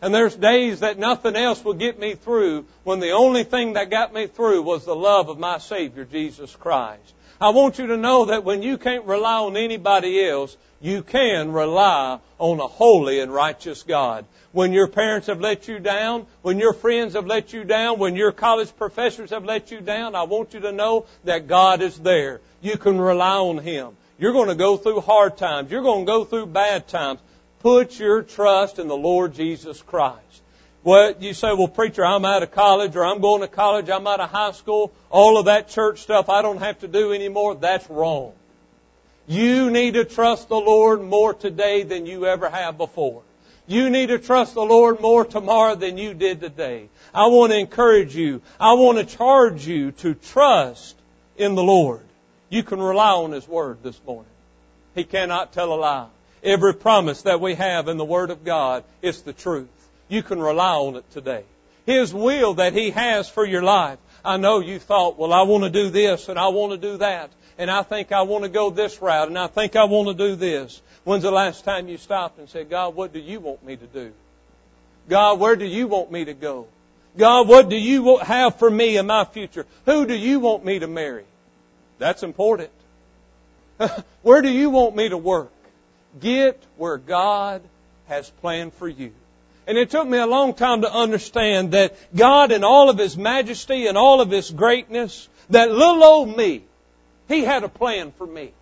And 0.00 0.14
there's 0.14 0.34
days 0.34 0.80
that 0.80 0.98
nothing 0.98 1.36
else 1.36 1.64
will 1.64 1.74
get 1.74 1.98
me 1.98 2.14
through 2.14 2.66
when 2.82 3.00
the 3.00 3.12
only 3.12 3.44
thing 3.44 3.74
that 3.74 3.90
got 3.90 4.12
me 4.12 4.26
through 4.26 4.62
was 4.62 4.84
the 4.84 4.96
love 4.96 5.28
of 5.28 5.38
my 5.38 5.58
Savior, 5.58 6.04
Jesus 6.04 6.54
Christ. 6.56 7.14
I 7.40 7.50
want 7.50 7.78
you 7.78 7.88
to 7.88 7.96
know 7.96 8.26
that 8.26 8.44
when 8.44 8.62
you 8.62 8.78
can't 8.78 9.04
rely 9.04 9.38
on 9.38 9.56
anybody 9.56 10.24
else, 10.24 10.56
you 10.80 11.02
can 11.02 11.52
rely 11.52 12.18
on 12.38 12.60
a 12.60 12.66
holy 12.66 13.20
and 13.20 13.32
righteous 13.32 13.82
God. 13.82 14.24
When 14.52 14.72
your 14.72 14.86
parents 14.86 15.26
have 15.26 15.40
let 15.40 15.66
you 15.66 15.78
down, 15.78 16.26
when 16.42 16.58
your 16.58 16.72
friends 16.72 17.14
have 17.14 17.26
let 17.26 17.52
you 17.52 17.64
down, 17.64 17.98
when 17.98 18.14
your 18.14 18.30
college 18.30 18.74
professors 18.76 19.30
have 19.30 19.44
let 19.44 19.70
you 19.72 19.80
down, 19.80 20.14
I 20.14 20.24
want 20.24 20.54
you 20.54 20.60
to 20.60 20.72
know 20.72 21.06
that 21.24 21.48
God 21.48 21.82
is 21.82 21.98
there. 21.98 22.40
You 22.60 22.76
can 22.76 23.00
rely 23.00 23.36
on 23.36 23.58
Him. 23.58 23.96
You're 24.18 24.32
going 24.32 24.48
to 24.48 24.54
go 24.54 24.76
through 24.76 25.00
hard 25.00 25.36
times. 25.36 25.72
You're 25.72 25.82
going 25.82 26.06
to 26.06 26.12
go 26.12 26.24
through 26.24 26.46
bad 26.46 26.86
times. 26.86 27.18
Put 27.60 27.98
your 27.98 28.22
trust 28.22 28.78
in 28.78 28.86
the 28.86 28.96
Lord 28.96 29.34
Jesus 29.34 29.82
Christ. 29.82 30.20
Well, 30.84 31.14
you 31.18 31.32
say, 31.32 31.48
well, 31.54 31.68
preacher, 31.68 32.04
I'm 32.04 32.26
out 32.26 32.42
of 32.42 32.52
college 32.52 32.94
or 32.94 33.06
I'm 33.06 33.22
going 33.22 33.40
to 33.40 33.48
college, 33.48 33.88
I'm 33.88 34.06
out 34.06 34.20
of 34.20 34.30
high 34.30 34.52
school, 34.52 34.92
all 35.08 35.38
of 35.38 35.46
that 35.46 35.68
church 35.68 36.00
stuff 36.00 36.28
I 36.28 36.42
don't 36.42 36.58
have 36.58 36.80
to 36.80 36.88
do 36.88 37.14
anymore. 37.14 37.54
That's 37.54 37.88
wrong. 37.88 38.34
You 39.26 39.70
need 39.70 39.94
to 39.94 40.04
trust 40.04 40.50
the 40.50 40.60
Lord 40.60 41.00
more 41.02 41.32
today 41.32 41.84
than 41.84 42.04
you 42.04 42.26
ever 42.26 42.50
have 42.50 42.76
before. 42.76 43.22
You 43.66 43.88
need 43.88 44.08
to 44.08 44.18
trust 44.18 44.52
the 44.52 44.60
Lord 44.60 45.00
more 45.00 45.24
tomorrow 45.24 45.74
than 45.74 45.96
you 45.96 46.12
did 46.12 46.40
today. 46.40 46.90
I 47.14 47.28
want 47.28 47.52
to 47.52 47.58
encourage 47.58 48.14
you. 48.14 48.42
I 48.60 48.74
want 48.74 48.98
to 48.98 49.16
charge 49.16 49.66
you 49.66 49.92
to 49.92 50.12
trust 50.12 50.96
in 51.38 51.54
the 51.54 51.62
Lord. 51.62 52.02
You 52.50 52.62
can 52.62 52.82
rely 52.82 53.12
on 53.12 53.32
His 53.32 53.48
Word 53.48 53.78
this 53.82 53.98
morning. 54.06 54.30
He 54.94 55.04
cannot 55.04 55.54
tell 55.54 55.72
a 55.72 55.76
lie. 55.76 56.08
Every 56.42 56.74
promise 56.74 57.22
that 57.22 57.40
we 57.40 57.54
have 57.54 57.88
in 57.88 57.96
the 57.96 58.04
Word 58.04 58.28
of 58.28 58.44
God 58.44 58.84
is 59.00 59.22
the 59.22 59.32
truth. 59.32 59.68
You 60.08 60.22
can 60.22 60.40
rely 60.40 60.74
on 60.74 60.96
it 60.96 61.10
today. 61.10 61.44
His 61.86 62.12
will 62.14 62.54
that 62.54 62.72
He 62.72 62.90
has 62.90 63.28
for 63.28 63.44
your 63.44 63.62
life. 63.62 63.98
I 64.24 64.38
know 64.38 64.60
you 64.60 64.78
thought, 64.78 65.18
well, 65.18 65.32
I 65.32 65.42
want 65.42 65.64
to 65.64 65.70
do 65.70 65.90
this 65.90 66.28
and 66.28 66.38
I 66.38 66.48
want 66.48 66.72
to 66.72 66.78
do 66.78 66.98
that. 66.98 67.30
And 67.58 67.70
I 67.70 67.82
think 67.82 68.10
I 68.10 68.22
want 68.22 68.44
to 68.44 68.50
go 68.50 68.70
this 68.70 69.00
route 69.00 69.28
and 69.28 69.38
I 69.38 69.46
think 69.46 69.76
I 69.76 69.84
want 69.84 70.08
to 70.08 70.14
do 70.14 70.34
this. 70.34 70.80
When's 71.04 71.22
the 71.22 71.30
last 71.30 71.64
time 71.64 71.88
you 71.88 71.98
stopped 71.98 72.38
and 72.38 72.48
said, 72.48 72.70
God, 72.70 72.94
what 72.94 73.12
do 73.12 73.18
you 73.18 73.38
want 73.38 73.64
me 73.64 73.76
to 73.76 73.86
do? 73.86 74.12
God, 75.08 75.38
where 75.38 75.56
do 75.56 75.66
you 75.66 75.86
want 75.86 76.10
me 76.10 76.24
to 76.24 76.34
go? 76.34 76.66
God, 77.16 77.46
what 77.46 77.68
do 77.68 77.76
you 77.76 78.16
have 78.16 78.56
for 78.56 78.70
me 78.70 78.96
in 78.96 79.06
my 79.06 79.24
future? 79.24 79.66
Who 79.84 80.06
do 80.06 80.14
you 80.14 80.40
want 80.40 80.64
me 80.64 80.78
to 80.78 80.86
marry? 80.86 81.24
That's 81.98 82.22
important. 82.22 82.70
where 84.22 84.42
do 84.42 84.50
you 84.50 84.70
want 84.70 84.96
me 84.96 85.10
to 85.10 85.18
work? 85.18 85.52
Get 86.20 86.60
where 86.76 86.96
God 86.96 87.62
has 88.06 88.30
planned 88.30 88.72
for 88.74 88.88
you. 88.88 89.12
And 89.66 89.78
it 89.78 89.90
took 89.90 90.06
me 90.06 90.18
a 90.18 90.26
long 90.26 90.54
time 90.54 90.82
to 90.82 90.92
understand 90.92 91.72
that 91.72 91.96
God 92.14 92.52
in 92.52 92.64
all 92.64 92.90
of 92.90 92.98
His 92.98 93.16
majesty 93.16 93.86
and 93.86 93.96
all 93.96 94.20
of 94.20 94.30
His 94.30 94.50
greatness, 94.50 95.28
that 95.50 95.70
little 95.70 96.04
old 96.04 96.36
me, 96.36 96.64
He 97.28 97.42
had 97.42 97.64
a 97.64 97.68
plan 97.68 98.12
for 98.12 98.26
me. 98.26 98.52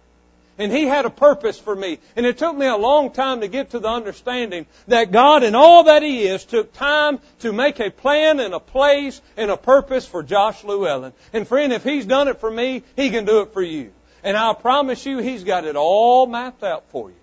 And 0.58 0.70
He 0.70 0.84
had 0.84 1.04
a 1.04 1.10
purpose 1.10 1.58
for 1.58 1.74
me. 1.74 1.98
And 2.14 2.24
it 2.24 2.38
took 2.38 2.56
me 2.56 2.66
a 2.66 2.76
long 2.76 3.10
time 3.10 3.40
to 3.40 3.48
get 3.48 3.70
to 3.70 3.80
the 3.80 3.88
understanding 3.88 4.66
that 4.86 5.10
God 5.10 5.42
in 5.42 5.56
all 5.56 5.84
that 5.84 6.04
He 6.04 6.22
is 6.22 6.44
took 6.44 6.72
time 6.72 7.18
to 7.40 7.52
make 7.52 7.80
a 7.80 7.90
plan 7.90 8.38
and 8.38 8.54
a 8.54 8.60
place 8.60 9.20
and 9.36 9.50
a 9.50 9.56
purpose 9.56 10.06
for 10.06 10.22
Josh 10.22 10.62
Llewellyn. 10.62 11.12
And 11.32 11.48
friend, 11.48 11.72
if 11.72 11.82
He's 11.82 12.06
done 12.06 12.28
it 12.28 12.38
for 12.38 12.50
me, 12.50 12.84
He 12.94 13.10
can 13.10 13.24
do 13.24 13.40
it 13.40 13.52
for 13.52 13.62
you. 13.62 13.92
And 14.22 14.36
I 14.36 14.54
promise 14.54 15.04
you, 15.04 15.18
He's 15.18 15.42
got 15.42 15.64
it 15.64 15.74
all 15.74 16.26
mapped 16.26 16.62
out 16.62 16.84
for 16.90 17.10
you. 17.10 17.16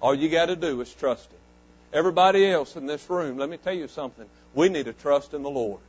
All 0.00 0.14
you 0.14 0.28
got 0.28 0.46
to 0.46 0.56
do 0.56 0.80
is 0.80 0.92
trust 0.92 1.28
Him. 1.32 1.38
Everybody 1.94 2.50
else 2.50 2.74
in 2.74 2.86
this 2.86 3.08
room, 3.08 3.38
let 3.38 3.48
me 3.48 3.56
tell 3.56 3.72
you 3.72 3.86
something. 3.86 4.26
We 4.52 4.68
need 4.68 4.86
to 4.86 4.92
trust 4.92 5.32
in 5.32 5.44
the 5.44 5.50
Lord. 5.50 5.80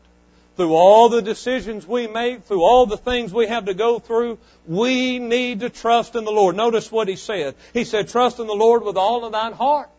Through 0.55 0.74
all 0.74 1.09
the 1.09 1.24
decisions 1.24 1.85
we 1.85 2.05
make, 2.07 2.43
through 2.43 2.62
all 2.62 2.85
the 2.85 2.95
things 2.95 3.33
we 3.33 3.47
have 3.47 3.65
to 3.65 3.74
go 3.74 3.97
through, 3.97 4.38
we 4.67 5.17
need 5.17 5.62
to 5.62 5.69
trust 5.69 6.15
in 6.15 6.24
the 6.24 6.31
Lord. 6.31 6.55
Notice 6.55 6.91
what 6.91 7.07
He 7.07 7.15
said. 7.15 7.55
He 7.74 7.83
said, 7.83 8.07
trust 8.07 8.39
in 8.39 8.45
the 8.45 8.53
Lord 8.53 8.83
with 8.83 8.97
all 8.97 9.25
of 9.25 9.31
thine 9.31 9.53
heart. 9.53 9.89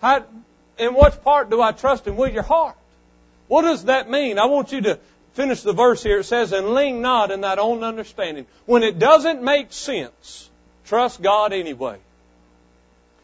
How, 0.00 0.24
in 0.78 0.94
what 0.94 1.22
part 1.22 1.50
do 1.50 1.60
I 1.60 1.72
trust 1.72 2.06
Him? 2.06 2.16
With 2.16 2.32
your 2.32 2.42
heart. 2.42 2.76
What 3.46 3.62
does 3.62 3.84
that 3.84 4.10
mean? 4.10 4.38
I 4.38 4.46
want 4.46 4.72
you 4.72 4.80
to 4.80 4.98
finish 5.34 5.60
the 5.60 5.74
verse 5.74 6.02
here. 6.02 6.20
It 6.20 6.24
says, 6.24 6.52
and 6.52 6.70
lean 6.70 7.02
not 7.02 7.30
in 7.30 7.42
that 7.42 7.58
own 7.58 7.84
understanding. 7.84 8.46
When 8.64 8.82
it 8.82 8.98
doesn't 8.98 9.42
make 9.42 9.72
sense, 9.72 10.50
trust 10.86 11.20
God 11.20 11.52
anyway. 11.52 11.98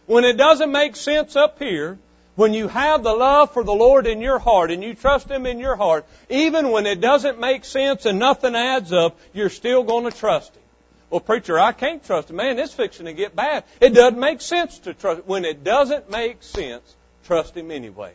When 0.07 0.25
it 0.25 0.37
doesn't 0.37 0.73
make 0.73 0.97
sense 0.97 1.37
up 1.37 1.59
here, 1.59 1.99
when 2.35 2.55
you 2.55 2.69
have 2.69 3.03
the 3.03 3.13
love 3.13 3.53
for 3.53 3.63
the 3.63 3.75
Lord 3.75 4.07
in 4.07 4.21
your 4.21 4.39
heart 4.39 4.71
and 4.71 4.83
you 4.83 4.95
trust 4.95 5.31
Him 5.31 5.47
in 5.47 5.59
your 5.59 5.77
heart, 5.77 6.07
even 6.31 6.71
when 6.71 6.87
it 6.87 7.01
doesn't 7.01 7.39
make 7.39 7.65
sense 7.65 8.07
and 8.07 8.19
nothing 8.19 8.55
adds 8.55 8.93
up, 8.93 9.19
you're 9.33 9.51
still 9.51 9.83
going 9.83 10.11
to 10.11 10.17
trust 10.17 10.55
Him. 10.55 10.63
Well, 11.11 11.21
preacher, 11.21 11.59
I 11.59 11.73
can't 11.73 12.03
trust 12.03 12.31
Him. 12.31 12.37
Man, 12.37 12.59
it's 12.59 12.73
fixing 12.73 13.05
to 13.05 13.13
get 13.13 13.37
bad. 13.37 13.65
It 13.81 13.91
doesn't 13.91 14.19
make 14.19 14.41
sense 14.41 14.79
to 14.81 14.95
trust. 14.95 15.27
When 15.27 15.45
it 15.45 15.63
doesn't 15.63 16.11
make 16.11 16.43
sense, 16.43 16.97
trust 17.25 17.55
Him 17.55 17.71
anyway. 17.71 18.15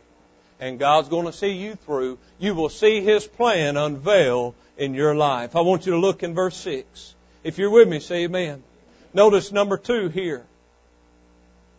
And 0.58 0.80
God's 0.80 1.08
going 1.08 1.26
to 1.26 1.32
see 1.32 1.52
you 1.52 1.76
through. 1.76 2.18
You 2.40 2.56
will 2.56 2.70
see 2.70 3.00
His 3.00 3.24
plan 3.24 3.76
unveil 3.76 4.56
in 4.76 4.94
your 4.94 5.14
life. 5.14 5.54
I 5.54 5.60
want 5.60 5.86
you 5.86 5.92
to 5.92 5.98
look 5.98 6.24
in 6.24 6.34
verse 6.34 6.56
6. 6.56 7.14
If 7.44 7.58
you're 7.58 7.70
with 7.70 7.88
me, 7.88 8.00
say 8.00 8.24
amen. 8.24 8.64
Notice 9.14 9.52
number 9.52 9.78
two 9.78 10.08
here. 10.08 10.44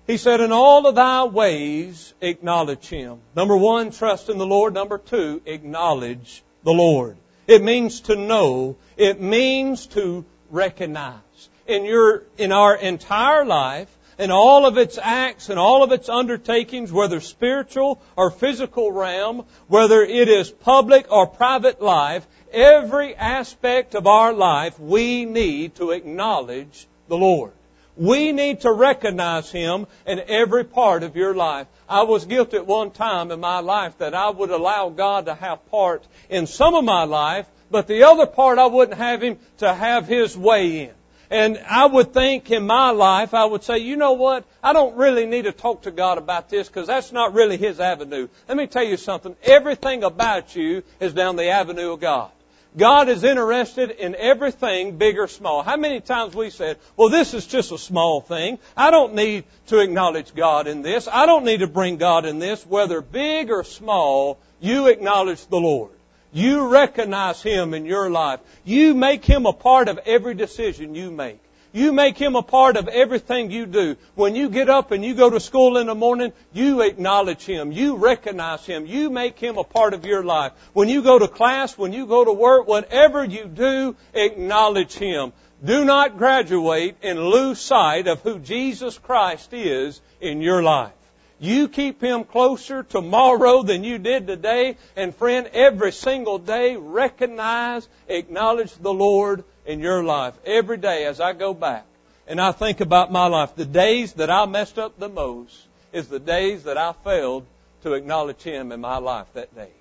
He 0.09 0.17
said, 0.17 0.41
in 0.41 0.51
all 0.51 0.87
of 0.87 0.95
thy 0.95 1.25
ways, 1.25 2.15
acknowledge 2.19 2.87
him. 2.87 3.19
Number 3.35 3.55
one, 3.55 3.91
trust 3.91 4.27
in 4.27 4.39
the 4.39 4.45
Lord. 4.47 4.73
Number 4.73 4.97
two, 4.97 5.39
acknowledge 5.45 6.41
the 6.63 6.73
Lord. 6.73 7.15
It 7.45 7.61
means 7.61 8.01
to 8.01 8.15
know. 8.15 8.75
It 8.97 9.21
means 9.21 9.85
to 9.93 10.25
recognize. 10.49 11.49
In 11.67 11.85
your, 11.85 12.23
in 12.39 12.51
our 12.51 12.75
entire 12.75 13.45
life, 13.45 13.87
in 14.17 14.31
all 14.31 14.65
of 14.65 14.79
its 14.79 14.97
acts 14.99 15.49
and 15.49 15.59
all 15.59 15.83
of 15.83 15.91
its 15.91 16.09
undertakings, 16.09 16.91
whether 16.91 17.19
spiritual 17.19 18.01
or 18.15 18.31
physical 18.31 18.91
realm, 18.91 19.45
whether 19.67 20.01
it 20.01 20.27
is 20.27 20.49
public 20.49 21.11
or 21.11 21.27
private 21.27 21.83
life, 21.83 22.25
every 22.51 23.15
aspect 23.15 23.93
of 23.93 24.07
our 24.07 24.33
life, 24.33 24.79
we 24.79 25.25
need 25.25 25.75
to 25.75 25.91
acknowledge 25.91 26.87
the 27.09 27.17
Lord. 27.17 27.51
We 27.99 28.31
need 28.31 28.61
to 28.61 28.71
recognize 28.71 29.51
Him 29.51 29.85
in 30.07 30.21
every 30.25 30.63
part 30.63 31.03
of 31.03 31.17
your 31.17 31.35
life. 31.35 31.67
I 31.89 32.03
was 32.03 32.23
guilty 32.23 32.55
at 32.55 32.65
one 32.65 32.91
time 32.91 33.29
in 33.29 33.41
my 33.41 33.59
life 33.59 33.97
that 33.97 34.15
I 34.15 34.29
would 34.29 34.51
allow 34.51 34.87
God 34.87 35.25
to 35.25 35.35
have 35.35 35.69
part 35.69 36.07
in 36.29 36.47
some 36.47 36.75
of 36.75 36.85
my 36.85 37.03
life, 37.03 37.45
but 37.69 37.87
the 37.87 38.03
other 38.03 38.25
part 38.25 38.57
I 38.57 38.67
wouldn't 38.67 38.97
have 38.97 39.21
Him 39.21 39.37
to 39.57 39.73
have 39.73 40.07
His 40.07 40.37
way 40.37 40.83
in. 40.83 40.91
And 41.29 41.61
I 41.69 41.87
would 41.87 42.13
think 42.13 42.49
in 42.51 42.65
my 42.65 42.91
life, 42.91 43.33
I 43.33 43.43
would 43.43 43.63
say, 43.63 43.79
you 43.79 43.97
know 43.97 44.13
what? 44.13 44.45
I 44.63 44.71
don't 44.71 44.95
really 44.95 45.25
need 45.25 45.43
to 45.43 45.51
talk 45.51 45.81
to 45.81 45.91
God 45.91 46.17
about 46.17 46.49
this 46.49 46.69
because 46.69 46.87
that's 46.87 47.11
not 47.11 47.33
really 47.33 47.57
His 47.57 47.81
avenue. 47.81 48.29
Let 48.47 48.55
me 48.55 48.67
tell 48.67 48.85
you 48.85 48.95
something. 48.95 49.35
Everything 49.43 50.05
about 50.05 50.55
you 50.55 50.83
is 51.01 51.13
down 51.13 51.35
the 51.35 51.49
avenue 51.49 51.91
of 51.91 51.99
God. 51.99 52.31
God 52.77 53.09
is 53.09 53.23
interested 53.23 53.89
in 53.89 54.15
everything, 54.15 54.97
big 54.97 55.17
or 55.17 55.27
small. 55.27 55.63
How 55.63 55.75
many 55.75 56.01
times 56.01 56.35
we 56.35 56.51
said, 56.51 56.77
well, 56.95 57.09
this 57.09 57.33
is 57.33 57.47
just 57.47 57.71
a 57.71 57.77
small 57.77 58.21
thing. 58.21 58.59
I 58.77 58.91
don't 58.91 59.15
need 59.15 59.45
to 59.67 59.79
acknowledge 59.79 60.35
God 60.35 60.67
in 60.67 60.83
this. 60.83 61.07
I 61.11 61.25
don't 61.25 61.45
need 61.45 61.61
to 61.61 61.67
bring 61.67 61.97
God 61.97 62.25
in 62.25 62.37
this. 62.37 62.65
Whether 62.65 63.01
big 63.01 63.49
or 63.49 63.63
small, 63.63 64.37
you 64.59 64.87
acknowledge 64.87 65.45
the 65.47 65.59
Lord. 65.59 65.91
You 66.31 66.67
recognize 66.67 67.41
Him 67.41 67.73
in 67.73 67.85
your 67.85 68.11
life. 68.11 68.39
You 68.63 68.93
make 68.93 69.25
Him 69.25 69.47
a 69.47 69.53
part 69.53 69.89
of 69.89 69.97
every 70.05 70.35
decision 70.35 70.93
you 70.93 71.09
make. 71.09 71.39
You 71.71 71.91
make 71.91 72.17
Him 72.17 72.35
a 72.35 72.41
part 72.41 72.77
of 72.77 72.87
everything 72.87 73.51
you 73.51 73.65
do. 73.65 73.95
When 74.15 74.35
you 74.35 74.49
get 74.49 74.69
up 74.69 74.91
and 74.91 75.05
you 75.05 75.13
go 75.13 75.29
to 75.29 75.39
school 75.39 75.77
in 75.77 75.87
the 75.87 75.95
morning, 75.95 76.33
you 76.51 76.81
acknowledge 76.81 77.45
Him. 77.45 77.71
You 77.71 77.97
recognize 77.97 78.65
Him. 78.65 78.85
You 78.85 79.09
make 79.09 79.37
Him 79.37 79.57
a 79.57 79.63
part 79.63 79.93
of 79.93 80.05
your 80.05 80.23
life. 80.23 80.53
When 80.73 80.89
you 80.89 81.03
go 81.03 81.19
to 81.19 81.27
class, 81.27 81.77
when 81.77 81.93
you 81.93 82.07
go 82.07 82.25
to 82.25 82.33
work, 82.33 82.67
whatever 82.67 83.23
you 83.23 83.45
do, 83.45 83.95
acknowledge 84.13 84.93
Him. 84.93 85.31
Do 85.63 85.85
not 85.85 86.17
graduate 86.17 86.97
and 87.03 87.19
lose 87.19 87.59
sight 87.59 88.07
of 88.07 88.21
who 88.21 88.39
Jesus 88.39 88.97
Christ 88.97 89.53
is 89.53 90.01
in 90.21 90.41
your 90.41 90.63
life. 90.63 90.93
You 91.39 91.69
keep 91.69 92.01
Him 92.01 92.25
closer 92.25 92.83
tomorrow 92.83 93.63
than 93.63 93.83
you 93.83 93.97
did 93.97 94.27
today. 94.27 94.75
And 94.95 95.15
friend, 95.15 95.47
every 95.53 95.93
single 95.93 96.37
day, 96.37 96.75
recognize, 96.75 97.87
acknowledge 98.07 98.73
the 98.73 98.93
Lord 98.93 99.43
in 99.65 99.79
your 99.79 100.03
life 100.03 100.33
every 100.45 100.77
day 100.77 101.05
as 101.05 101.21
I 101.21 101.33
go 101.33 101.53
back 101.53 101.85
and 102.29 102.39
I 102.39 102.51
think 102.51 102.79
about 102.79 103.11
my 103.11 103.27
life. 103.27 103.55
The 103.55 103.65
days 103.65 104.13
that 104.13 104.29
I 104.29 104.45
messed 104.45 104.77
up 104.77 104.99
the 104.99 105.09
most 105.09 105.67
is 105.91 106.07
the 106.07 106.19
days 106.19 106.63
that 106.63 106.77
I 106.77 106.93
failed 106.93 107.45
to 107.81 107.93
acknowledge 107.93 108.41
Him 108.41 108.71
in 108.71 108.79
my 108.79 108.97
life 108.97 109.27
that 109.33 109.53
day. 109.55 109.71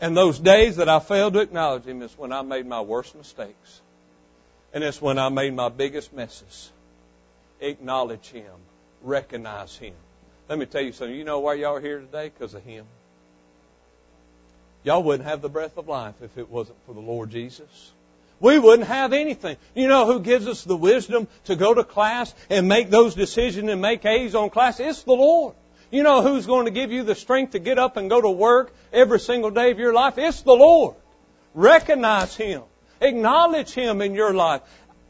And 0.00 0.16
those 0.16 0.38
days 0.38 0.76
that 0.76 0.88
I 0.88 1.00
failed 1.00 1.32
to 1.34 1.40
acknowledge 1.40 1.84
Him 1.84 2.02
is 2.02 2.16
when 2.16 2.32
I 2.32 2.42
made 2.42 2.66
my 2.66 2.82
worst 2.82 3.16
mistakes. 3.16 3.80
And 4.72 4.84
it's 4.84 5.02
when 5.02 5.18
I 5.18 5.28
made 5.28 5.54
my 5.54 5.70
biggest 5.70 6.12
messes. 6.12 6.70
Acknowledge 7.60 8.28
Him. 8.28 8.54
Recognize 9.02 9.76
Him. 9.76 9.94
Let 10.48 10.58
me 10.58 10.66
tell 10.66 10.80
you 10.80 10.92
something. 10.92 11.14
You 11.14 11.24
know 11.24 11.40
why 11.40 11.54
y'all 11.54 11.76
are 11.76 11.80
here 11.80 12.00
today? 12.00 12.30
Because 12.30 12.54
of 12.54 12.62
Him. 12.64 12.86
Y'all 14.82 15.02
wouldn't 15.02 15.28
have 15.28 15.42
the 15.42 15.48
breath 15.48 15.76
of 15.76 15.88
life 15.88 16.14
if 16.22 16.38
it 16.38 16.48
wasn't 16.48 16.78
for 16.86 16.94
the 16.94 17.00
Lord 17.00 17.30
Jesus. 17.30 17.92
We 18.40 18.58
wouldn't 18.58 18.88
have 18.88 19.12
anything. 19.12 19.56
You 19.74 19.88
know 19.88 20.06
who 20.06 20.20
gives 20.20 20.46
us 20.46 20.62
the 20.64 20.76
wisdom 20.76 21.26
to 21.44 21.56
go 21.56 21.74
to 21.74 21.84
class 21.84 22.32
and 22.48 22.68
make 22.68 22.88
those 22.88 23.14
decisions 23.14 23.68
and 23.68 23.82
make 23.82 24.04
A's 24.04 24.34
on 24.34 24.50
class? 24.50 24.78
It's 24.80 25.02
the 25.02 25.12
Lord. 25.12 25.54
You 25.90 26.02
know 26.02 26.22
who's 26.22 26.46
going 26.46 26.66
to 26.66 26.70
give 26.70 26.92
you 26.92 27.02
the 27.02 27.14
strength 27.14 27.52
to 27.52 27.58
get 27.58 27.78
up 27.78 27.96
and 27.96 28.08
go 28.08 28.20
to 28.20 28.30
work 28.30 28.72
every 28.92 29.20
single 29.20 29.50
day 29.50 29.70
of 29.72 29.78
your 29.78 29.92
life? 29.92 30.18
It's 30.18 30.42
the 30.42 30.52
Lord. 30.52 30.94
Recognize 31.54 32.36
Him. 32.36 32.62
Acknowledge 33.00 33.72
Him 33.72 34.00
in 34.00 34.14
your 34.14 34.32
life. 34.32 34.62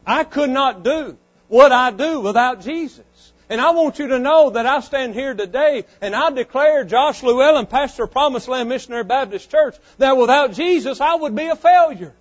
I 0.07 0.25
could 0.25 0.51
not 0.51 0.83
do 0.83 1.19
what 1.49 1.73
I 1.73 1.91
do 1.91 2.21
without 2.21 2.63
Jesus. 2.63 3.05
And 3.51 3.61
I 3.61 3.71
want 3.71 3.99
you 3.99 4.09
to 4.09 4.19
know 4.19 4.51
that 4.51 4.67
I 4.67 4.81
stand 4.81 5.15
here 5.15 5.35
today 5.35 5.85
and 6.03 6.15
I 6.15 6.31
declare 6.31 6.85
Josh 6.85 7.23
Llewellyn, 7.23 7.67
pastor 7.67 8.05
of 8.05 8.11
Promised 8.11 8.49
Land 8.49 8.69
Missionary 8.69 9.05
Baptist 9.05 9.51
Church, 9.51 9.77
that 9.97 10.17
without 10.17 10.53
Jesus 10.53 11.01
I 11.01 11.15
would 11.15 11.35
be 11.35 11.47
a 11.47 11.57
failure. 11.57 12.15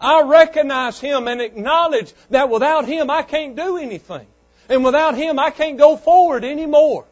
I 0.00 0.22
recognize 0.22 0.98
Him 1.00 1.26
and 1.28 1.40
acknowledge 1.40 2.12
that 2.30 2.50
without 2.50 2.86
Him 2.86 3.08
I 3.08 3.22
can't 3.22 3.56
do 3.56 3.78
anything. 3.78 4.26
And 4.68 4.84
without 4.84 5.16
Him 5.16 5.38
I 5.38 5.50
can't 5.50 5.78
go 5.78 5.96
forward 5.96 6.44
anymore. 6.44 7.06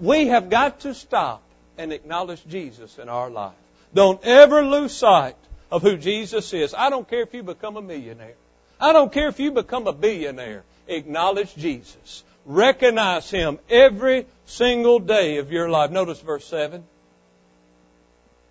We 0.00 0.28
have 0.28 0.48
got 0.48 0.80
to 0.80 0.94
stop 0.94 1.42
and 1.76 1.92
acknowledge 1.92 2.46
Jesus 2.46 2.98
in 2.98 3.08
our 3.08 3.30
life. 3.30 3.54
Don't 3.94 4.22
ever 4.24 4.62
lose 4.62 4.92
sight 4.92 5.36
of 5.72 5.82
who 5.82 5.96
Jesus 5.96 6.52
is. 6.52 6.74
I 6.74 6.90
don't 6.90 7.08
care 7.08 7.22
if 7.22 7.34
you 7.34 7.42
become 7.42 7.76
a 7.76 7.82
millionaire. 7.82 8.34
I 8.78 8.92
don't 8.92 9.12
care 9.12 9.28
if 9.28 9.40
you 9.40 9.50
become 9.50 9.86
a 9.86 9.92
billionaire. 9.92 10.62
Acknowledge 10.86 11.54
Jesus. 11.56 12.22
Recognize 12.50 13.30
Him 13.30 13.60
every 13.70 14.26
single 14.44 14.98
day 14.98 15.36
of 15.36 15.52
your 15.52 15.70
life. 15.70 15.92
Notice 15.92 16.20
verse 16.20 16.44
7. 16.46 16.82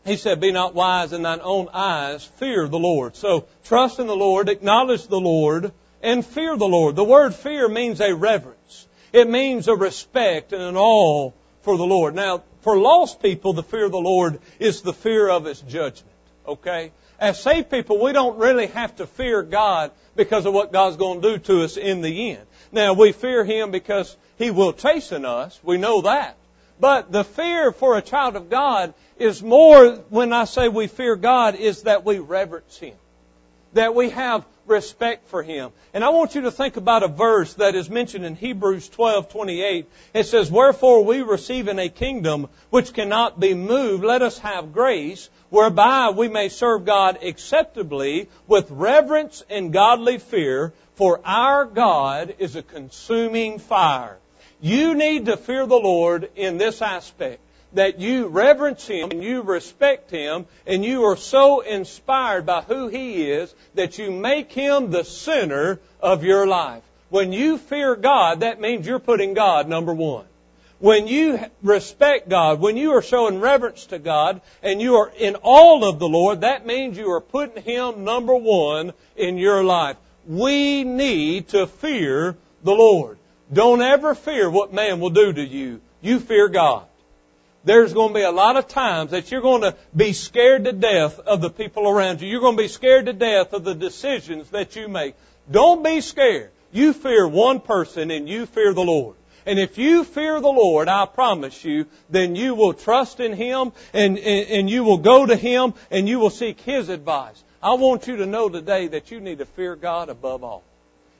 He 0.05 0.15
said, 0.15 0.39
Be 0.39 0.53
not 0.53 0.73
wise 0.73 1.11
in 1.11 1.23
thine 1.23 1.41
own 1.43 1.67
eyes, 1.73 2.23
fear 2.23 2.69
the 2.69 2.79
Lord. 2.79 3.17
So 3.17 3.45
trust 3.65 3.99
in 3.99 4.07
the 4.07 4.15
Lord, 4.15 4.47
acknowledge 4.47 5.07
the 5.07 5.19
Lord, 5.19 5.73
and 6.01 6.25
fear 6.25 6.55
the 6.55 6.65
Lord. 6.65 6.95
The 6.95 7.03
word 7.03 7.35
fear 7.35 7.67
means 7.67 7.99
a 7.99 8.15
reverence. 8.15 8.87
It 9.11 9.29
means 9.29 9.67
a 9.67 9.75
respect 9.75 10.53
and 10.53 10.61
an 10.61 10.77
awe 10.77 11.31
for 11.63 11.77
the 11.77 11.83
Lord. 11.83 12.15
Now, 12.15 12.43
for 12.61 12.77
lost 12.77 13.21
people, 13.21 13.51
the 13.51 13.63
fear 13.63 13.85
of 13.85 13.91
the 13.91 13.97
Lord 13.97 14.39
is 14.59 14.81
the 14.81 14.93
fear 14.93 15.27
of 15.27 15.43
His 15.43 15.59
judgment. 15.59 16.15
Okay? 16.47 16.93
As 17.19 17.41
saved 17.41 17.69
people, 17.69 18.01
we 18.01 18.13
don't 18.13 18.37
really 18.37 18.67
have 18.67 18.95
to 18.95 19.07
fear 19.07 19.43
God 19.43 19.91
because 20.15 20.45
of 20.45 20.53
what 20.53 20.71
God's 20.71 20.95
going 20.95 21.21
to 21.21 21.31
do 21.31 21.37
to 21.37 21.63
us 21.63 21.75
in 21.75 22.01
the 22.01 22.31
end. 22.31 22.45
Now, 22.71 22.93
we 22.93 23.11
fear 23.11 23.43
Him 23.43 23.71
because 23.71 24.15
He 24.38 24.51
will 24.51 24.73
chasten 24.73 25.25
us. 25.25 25.59
We 25.63 25.77
know 25.77 26.01
that. 26.01 26.38
But 26.79 27.11
the 27.11 27.23
fear 27.23 27.71
for 27.71 27.97
a 27.97 28.01
child 28.01 28.35
of 28.35 28.49
God 28.49 28.93
is 29.17 29.43
more, 29.43 29.95
when 30.09 30.31
I 30.31 30.45
say 30.45 30.69
we 30.69 30.88
fear 30.88 31.15
God, 31.15 31.55
is 31.55 31.83
that 31.83 32.05
we 32.05 32.19
reverence 32.19 32.77
Him. 32.77 32.95
That 33.73 33.93
we 33.93 34.09
have 34.11 34.45
respect 34.65 35.27
for 35.27 35.43
Him. 35.43 35.71
And 35.93 36.03
I 36.03 36.09
want 36.09 36.35
you 36.35 36.41
to 36.41 36.51
think 36.51 36.77
about 36.77 37.03
a 37.03 37.07
verse 37.07 37.55
that 37.55 37.75
is 37.75 37.89
mentioned 37.89 38.23
in 38.23 38.35
Hebrews 38.35 38.89
12:28. 38.89 39.85
It 40.13 40.25
says, 40.25 40.51
"Wherefore 40.51 41.03
we 41.03 41.21
receive 41.21 41.67
in 41.67 41.79
a 41.79 41.89
kingdom 41.89 42.47
which 42.69 42.93
cannot 42.93 43.39
be 43.39 43.53
moved, 43.53 44.03
let 44.03 44.21
us 44.21 44.38
have 44.39 44.73
grace, 44.73 45.29
whereby 45.49 46.11
we 46.11 46.27
may 46.27 46.49
serve 46.49 46.85
God 46.85 47.19
acceptably 47.23 48.29
with 48.47 48.69
reverence 48.69 49.43
and 49.49 49.73
godly 49.73 50.19
fear, 50.19 50.71
for 50.99 51.21
our 51.23 51.63
God 51.63 52.35
is 52.39 52.57
a 52.57 52.61
consuming 52.61 53.57
fire." 53.57 54.17
You 54.59 54.95
need 54.95 55.27
to 55.27 55.37
fear 55.37 55.65
the 55.65 55.79
Lord 55.79 56.29
in 56.35 56.57
this 56.57 56.81
aspect 56.81 57.39
that 57.71 58.01
you 58.01 58.27
reverence 58.27 58.85
Him 58.85 59.11
and 59.11 59.23
you 59.23 59.41
respect 59.41 60.11
Him 60.11 60.45
and 60.67 60.83
you 60.83 61.05
are 61.05 61.15
so 61.15 61.61
inspired 61.61 62.45
by 62.45 62.63
who 62.63 62.89
He 62.89 63.31
is 63.31 63.55
that 63.75 63.97
you 63.97 64.11
make 64.11 64.51
Him 64.51 64.91
the 64.91 65.05
center 65.05 65.79
of 66.01 66.25
your 66.25 66.45
life. 66.45 66.83
When 67.09 67.31
you 67.31 67.57
fear 67.57 67.95
God, 67.95 68.41
that 68.41 68.59
means 68.59 68.85
you're 68.85 68.99
putting 68.99 69.33
God 69.33 69.69
number 69.69 69.93
one. 69.93 70.25
When 70.79 71.07
you 71.07 71.39
respect 71.63 72.27
God, 72.27 72.59
when 72.59 72.75
you 72.75 72.91
are 72.91 73.01
showing 73.01 73.39
reverence 73.39 73.85
to 73.87 73.99
God, 73.99 74.41
and 74.61 74.81
you 74.81 74.95
are 74.95 75.11
in 75.17 75.35
all 75.35 75.85
of 75.85 75.99
the 75.99 76.09
Lord, 76.09 76.41
that 76.41 76.65
means 76.65 76.97
you 76.97 77.11
are 77.11 77.21
putting 77.21 77.63
Him 77.63 78.03
number 78.03 78.35
one 78.35 78.91
in 79.15 79.37
your 79.37 79.63
life. 79.63 79.95
We 80.29 80.83
need 80.83 81.48
to 81.50 81.65
fear 81.65 82.38
the 82.63 82.71
Lord. 82.71 83.17
Don't 83.51 83.81
ever 83.81 84.13
fear 84.13 84.48
what 84.48 84.71
man 84.71 85.00
will 85.00 85.09
do 85.09 85.33
to 85.33 85.43
you. 85.43 85.81
You 86.01 86.19
fear 86.19 86.48
God. 86.48 86.86
There's 87.63 87.93
going 87.93 88.09
to 88.09 88.13
be 88.13 88.21
a 88.21 88.31
lot 88.31 88.55
of 88.55 88.67
times 88.67 89.09
that 89.09 89.31
you're 89.31 89.41
going 89.41 89.63
to 89.63 89.75
be 89.95 90.13
scared 90.13 90.65
to 90.65 90.71
death 90.71 91.17
of 91.19 91.41
the 91.41 91.50
people 91.50 91.89
around 91.89 92.21
you. 92.21 92.29
You're 92.29 92.41
going 92.41 92.57
to 92.57 92.62
be 92.62 92.69
scared 92.69 93.07
to 93.07 93.13
death 93.13 93.53
of 93.53 93.63
the 93.63 93.74
decisions 93.74 94.51
that 94.51 94.75
you 94.75 94.88
make. 94.88 95.15
Don't 95.50 95.83
be 95.83 96.00
scared. 96.00 96.51
You 96.71 96.93
fear 96.93 97.27
one 97.27 97.59
person 97.59 98.12
and 98.12 98.29
you 98.29 98.45
fear 98.45 98.71
the 98.71 98.83
Lord. 98.83 99.15
And 99.48 99.57
if 99.57 99.79
you 99.79 100.03
fear 100.03 100.39
the 100.39 100.48
Lord, 100.48 100.88
I 100.89 101.07
promise 101.07 101.65
you, 101.65 101.88
then 102.12 102.36
you 102.36 102.53
will 102.53 102.74
trust 102.74 103.19
in 103.19 103.33
Him 103.33 103.71
and, 103.93 104.19
and, 104.19 104.50
and 104.50 104.69
you 104.69 104.83
will 104.83 105.00
go 105.00 105.25
to 105.25 105.36
Him 105.36 105.74
and 105.89 106.07
you 106.07 106.19
will 106.19 106.29
seek 106.29 106.62
His 106.62 106.89
advice. 106.89 107.43
I 107.61 107.73
want 107.73 108.07
you 108.07 108.17
to 108.17 108.25
know 108.25 108.47
today 108.47 108.87
that 108.87 109.11
you 109.11 109.19
need 109.19 109.39
to 109.39 109.45
fear 109.45 109.75
God 109.75 110.07
above 110.07 110.43
all. 110.43 110.63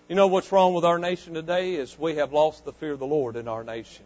You 0.08 0.16
know 0.16 0.28
what's 0.28 0.52
wrong 0.52 0.74
with 0.74 0.86
our 0.86 0.98
nation 0.98 1.34
today 1.34 1.76
is 1.76 2.00
we 2.00 2.16
have 2.16 2.32
lost 2.32 2.64
the 2.64 2.72
fear 2.72 2.94
of 2.94 3.00
the 3.00 3.06
Lord 3.06 3.36
in 3.36 3.50
our 3.50 3.64
nation. 3.64 4.06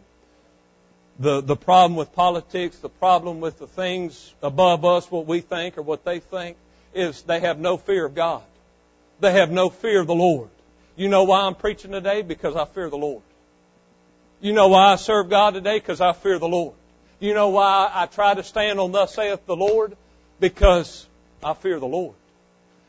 The, 1.20 1.40
the 1.40 1.54
problem 1.54 1.94
with 1.96 2.12
politics, 2.12 2.76
the 2.78 2.88
problem 2.88 3.40
with 3.40 3.60
the 3.60 3.68
things 3.68 4.34
above 4.42 4.84
us, 4.84 5.08
what 5.10 5.26
we 5.26 5.42
think 5.42 5.78
or 5.78 5.82
what 5.82 6.04
they 6.04 6.18
think, 6.18 6.56
is 6.92 7.22
they 7.22 7.38
have 7.38 7.60
no 7.60 7.76
fear 7.76 8.04
of 8.04 8.16
God. 8.16 8.42
They 9.20 9.32
have 9.32 9.52
no 9.52 9.70
fear 9.70 10.00
of 10.00 10.08
the 10.08 10.14
Lord. 10.14 10.48
You 10.96 11.08
know 11.08 11.22
why 11.22 11.42
I'm 11.42 11.54
preaching 11.54 11.92
today? 11.92 12.22
Because 12.22 12.56
I 12.56 12.64
fear 12.64 12.90
the 12.90 12.98
Lord. 12.98 13.22
You 14.40 14.52
know 14.52 14.68
why 14.68 14.92
I 14.92 14.96
serve 14.96 15.30
God 15.30 15.54
today? 15.54 15.78
Because 15.78 16.00
I 16.00 16.12
fear 16.12 16.40
the 16.40 16.48
Lord. 16.48 16.74
You 17.20 17.32
know 17.32 17.50
why 17.50 17.90
I 17.94 18.06
try 18.06 18.34
to 18.34 18.42
stand 18.42 18.80
on 18.80 18.90
thus 18.90 19.14
saith 19.14 19.46
the 19.46 19.56
Lord? 19.56 19.96
Because 20.40 21.06
I 21.42 21.54
fear 21.54 21.78
the 21.78 21.86
Lord. 21.86 22.16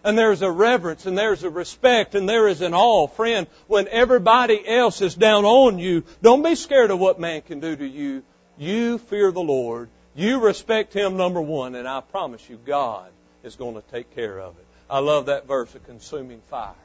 And 0.05 0.15
there's 0.15 0.43
a 0.43 0.51
reverence 0.51 1.07
and 1.07 1.17
there's 1.17 1.43
a 1.43 1.49
respect 1.49 2.13
and 2.13 2.29
there 2.29 2.47
is 2.47 2.61
an 2.61 2.75
awe. 2.75 3.07
Friend, 3.07 3.47
when 3.65 3.87
everybody 3.87 4.61
else 4.67 5.01
is 5.01 5.15
down 5.15 5.45
on 5.45 5.79
you, 5.79 6.03
don't 6.21 6.43
be 6.43 6.53
scared 6.53 6.91
of 6.91 6.99
what 6.99 7.19
man 7.19 7.41
can 7.41 7.59
do 7.59 7.75
to 7.75 7.87
you. 7.87 8.21
You 8.55 8.99
fear 8.99 9.31
the 9.31 9.41
Lord. 9.41 9.89
You 10.13 10.41
respect 10.41 10.93
Him 10.93 11.17
number 11.17 11.41
one 11.41 11.73
and 11.73 11.87
I 11.87 12.01
promise 12.01 12.47
you 12.47 12.59
God 12.63 13.09
is 13.43 13.55
going 13.55 13.73
to 13.73 13.81
take 13.91 14.13
care 14.13 14.39
of 14.39 14.55
it. 14.59 14.65
I 14.91 14.99
love 14.99 15.25
that 15.25 15.47
verse 15.47 15.73
of 15.73 15.83
consuming 15.87 16.41
fire. 16.51 16.75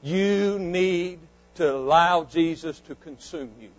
You 0.00 0.60
need 0.60 1.18
to 1.56 1.74
allow 1.74 2.22
Jesus 2.22 2.78
to 2.86 2.94
consume 2.94 3.50
you. 3.60 3.70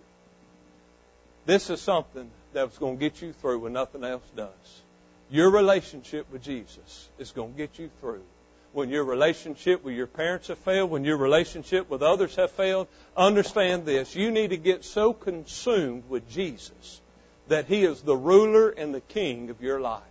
This 1.46 1.70
is 1.70 1.80
something 1.80 2.30
that's 2.52 2.78
going 2.78 2.98
to 2.98 3.00
get 3.00 3.22
you 3.22 3.32
through 3.32 3.60
when 3.60 3.72
nothing 3.72 4.04
else 4.04 4.30
does. 4.36 4.82
Your 5.30 5.50
relationship 5.50 6.30
with 6.30 6.44
Jesus 6.44 7.08
is 7.18 7.32
going 7.32 7.54
to 7.54 7.58
get 7.58 7.80
you 7.80 7.90
through. 8.02 8.24
When 8.72 8.90
your 8.90 9.04
relationship 9.04 9.84
with 9.84 9.96
your 9.96 10.08
parents 10.08 10.48
have 10.48 10.60
failed, 10.60 10.92
when 10.92 11.04
your 11.04 11.18
relationship 11.18 11.90
with 11.90 12.04
others 12.04 12.36
have 12.36 12.52
failed, 12.52 12.88
understand 13.18 13.86
this. 13.86 14.16
You 14.16 14.32
need 14.32 14.52
to 14.52 14.58
get 14.58 14.86
so 14.86 15.12
consumed 15.14 16.04
with 16.08 16.30
Jesus 16.30 17.02
that 17.48 17.66
He 17.66 17.84
is 17.84 18.02
the 18.02 18.16
ruler 18.16 18.70
and 18.70 18.94
the 18.94 19.02
king 19.02 19.50
of 19.50 19.62
your 19.62 19.80
life. 19.82 20.04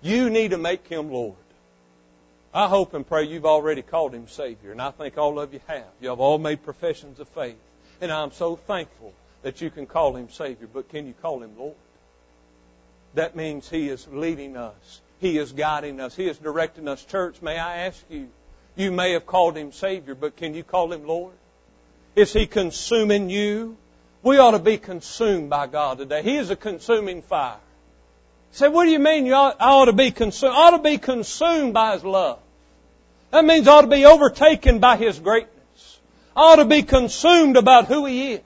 You 0.00 0.30
need 0.30 0.52
to 0.52 0.58
make 0.58 0.86
Him 0.86 1.10
Lord. 1.10 1.36
I 2.56 2.68
hope 2.68 2.94
and 2.94 3.06
pray 3.06 3.24
you've 3.24 3.44
already 3.44 3.82
called 3.82 4.14
him 4.14 4.28
Savior, 4.28 4.72
and 4.72 4.80
I 4.80 4.90
think 4.90 5.18
all 5.18 5.38
of 5.38 5.52
you 5.52 5.60
have. 5.66 5.84
You 6.00 6.08
have 6.08 6.20
all 6.20 6.38
made 6.38 6.64
professions 6.64 7.20
of 7.20 7.28
faith. 7.28 7.58
And 8.00 8.10
I'm 8.10 8.32
so 8.32 8.56
thankful 8.56 9.12
that 9.42 9.60
you 9.60 9.68
can 9.68 9.84
call 9.84 10.16
him 10.16 10.30
Savior, 10.30 10.66
but 10.72 10.88
can 10.88 11.06
you 11.06 11.12
call 11.20 11.42
him 11.42 11.50
Lord? 11.58 11.74
That 13.12 13.36
means 13.36 13.68
he 13.68 13.90
is 13.90 14.08
leading 14.10 14.56
us. 14.56 15.02
He 15.20 15.38
is 15.38 15.52
guiding 15.52 16.00
us. 16.00 16.14
He 16.14 16.28
is 16.28 16.38
directing 16.38 16.88
us. 16.88 17.04
Church, 17.04 17.40
may 17.40 17.58
I 17.58 17.86
ask 17.86 18.02
you, 18.10 18.28
you 18.76 18.92
may 18.92 19.12
have 19.12 19.26
called 19.26 19.56
him 19.56 19.72
Savior, 19.72 20.14
but 20.14 20.36
can 20.36 20.54
you 20.54 20.62
call 20.62 20.92
him 20.92 21.06
Lord? 21.06 21.32
Is 22.14 22.32
he 22.32 22.46
consuming 22.46 23.30
you? 23.30 23.76
We 24.22 24.38
ought 24.38 24.52
to 24.52 24.58
be 24.58 24.76
consumed 24.76 25.50
by 25.50 25.66
God 25.66 25.98
today. 25.98 26.22
He 26.22 26.36
is 26.36 26.50
a 26.50 26.56
consuming 26.56 27.22
fire. 27.22 27.58
Say, 28.52 28.68
what 28.68 28.84
do 28.84 28.90
you 28.90 28.98
mean 28.98 29.26
you 29.26 29.34
ought, 29.34 29.56
I 29.60 29.70
ought 29.70 29.84
to 29.86 29.92
be 29.92 30.10
consumed? 30.10 30.54
I 30.54 30.56
ought 30.56 30.76
to 30.76 30.82
be 30.82 30.98
consumed 30.98 31.74
by 31.74 31.92
His 31.92 32.04
love. 32.04 32.38
That 33.30 33.44
means 33.44 33.68
I 33.68 33.72
ought 33.72 33.82
to 33.82 33.86
be 33.86 34.06
overtaken 34.06 34.78
by 34.78 34.96
His 34.96 35.18
greatness. 35.18 36.00
I 36.34 36.40
ought 36.40 36.56
to 36.56 36.64
be 36.64 36.82
consumed 36.82 37.56
about 37.56 37.86
who 37.86 38.06
He 38.06 38.34
is. 38.34 38.40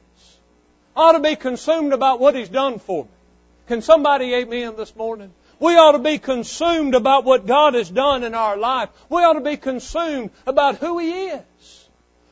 I 0.96 1.00
ought 1.00 1.12
to 1.12 1.20
be 1.20 1.36
consumed 1.36 1.92
about 1.92 2.20
what 2.20 2.34
He's 2.34 2.48
done 2.48 2.78
for 2.78 3.04
me. 3.04 3.10
Can 3.68 3.82
somebody 3.82 4.34
amen 4.34 4.74
this 4.76 4.94
morning? 4.96 5.32
We 5.60 5.76
ought 5.76 5.92
to 5.92 5.98
be 5.98 6.18
consumed 6.18 6.94
about 6.94 7.24
what 7.24 7.46
God 7.46 7.74
has 7.74 7.90
done 7.90 8.24
in 8.24 8.34
our 8.34 8.56
life. 8.56 8.88
We 9.10 9.22
ought 9.22 9.34
to 9.34 9.42
be 9.42 9.58
consumed 9.58 10.30
about 10.46 10.78
who 10.78 10.98
He 10.98 11.26
is. 11.26 11.88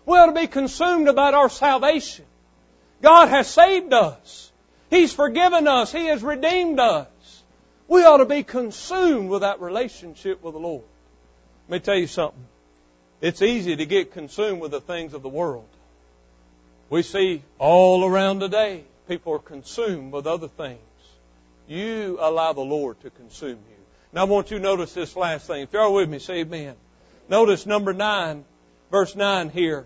We 0.06 0.16
ought 0.16 0.26
to 0.26 0.32
be 0.32 0.46
consumed 0.46 1.08
about 1.08 1.34
our 1.34 1.50
salvation. 1.50 2.24
God 3.02 3.28
has 3.28 3.46
saved 3.46 3.92
us. 3.92 4.50
He's 4.88 5.12
forgiven 5.12 5.68
us. 5.68 5.92
He 5.92 6.06
has 6.06 6.22
redeemed 6.22 6.80
us. 6.80 7.06
We 7.86 8.02
ought 8.04 8.16
to 8.16 8.24
be 8.24 8.42
consumed 8.42 9.28
with 9.28 9.42
that 9.42 9.60
relationship 9.60 10.42
with 10.42 10.54
the 10.54 10.60
Lord. 10.60 10.84
Let 11.68 11.76
me 11.76 11.84
tell 11.84 11.96
you 11.96 12.06
something. 12.06 12.46
It's 13.20 13.42
easy 13.42 13.76
to 13.76 13.84
get 13.84 14.12
consumed 14.12 14.60
with 14.60 14.70
the 14.70 14.80
things 14.80 15.12
of 15.12 15.22
the 15.22 15.28
world. 15.28 15.68
We 16.88 17.02
see 17.02 17.42
all 17.58 18.06
around 18.06 18.40
today, 18.40 18.84
people 19.06 19.34
are 19.34 19.38
consumed 19.38 20.12
with 20.12 20.26
other 20.26 20.48
things. 20.48 20.80
You 21.68 22.16
allow 22.18 22.54
the 22.54 22.62
Lord 22.62 22.98
to 23.02 23.10
consume 23.10 23.50
you. 23.50 23.76
Now 24.14 24.22
I 24.22 24.24
want 24.24 24.50
you 24.50 24.56
to 24.56 24.62
notice 24.62 24.94
this 24.94 25.14
last 25.14 25.46
thing. 25.46 25.62
If 25.62 25.72
you're 25.72 25.90
with 25.90 26.08
me, 26.08 26.18
say 26.18 26.40
amen. 26.40 26.74
Notice 27.28 27.66
number 27.66 27.92
nine, 27.92 28.46
verse 28.90 29.14
nine 29.14 29.50
here. 29.50 29.84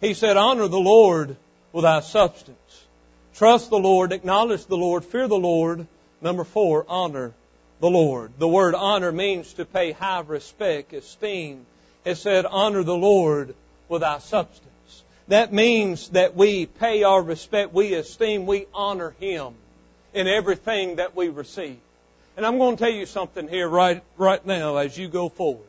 He 0.00 0.14
said, 0.14 0.36
honor 0.36 0.66
the 0.66 0.80
Lord 0.80 1.36
with 1.72 1.84
thy 1.84 2.00
substance. 2.00 2.84
Trust 3.34 3.70
the 3.70 3.78
Lord, 3.78 4.10
acknowledge 4.10 4.66
the 4.66 4.76
Lord, 4.76 5.04
fear 5.04 5.28
the 5.28 5.36
Lord. 5.36 5.86
Number 6.20 6.42
four, 6.42 6.84
honor 6.88 7.34
the 7.78 7.90
Lord. 7.90 8.32
The 8.38 8.48
word 8.48 8.74
honor 8.74 9.12
means 9.12 9.52
to 9.54 9.64
pay 9.64 9.92
high 9.92 10.20
respect, 10.20 10.92
esteem. 10.92 11.66
It 12.04 12.16
said, 12.16 12.46
honor 12.46 12.82
the 12.82 12.96
Lord 12.96 13.54
with 13.88 14.00
thy 14.00 14.18
substance. 14.18 15.04
That 15.28 15.52
means 15.52 16.08
that 16.10 16.34
we 16.34 16.66
pay 16.66 17.04
our 17.04 17.22
respect, 17.22 17.72
we 17.72 17.94
esteem, 17.94 18.46
we 18.46 18.66
honor 18.74 19.14
Him 19.20 19.54
in 20.14 20.26
everything 20.26 20.96
that 20.96 21.14
we 21.14 21.28
receive. 21.28 21.78
And 22.36 22.46
I'm 22.46 22.58
going 22.58 22.76
to 22.76 22.84
tell 22.84 22.92
you 22.92 23.06
something 23.06 23.48
here 23.48 23.68
right, 23.68 24.02
right 24.16 24.44
now 24.46 24.76
as 24.76 24.96
you 24.96 25.08
go 25.08 25.28
forward. 25.28 25.66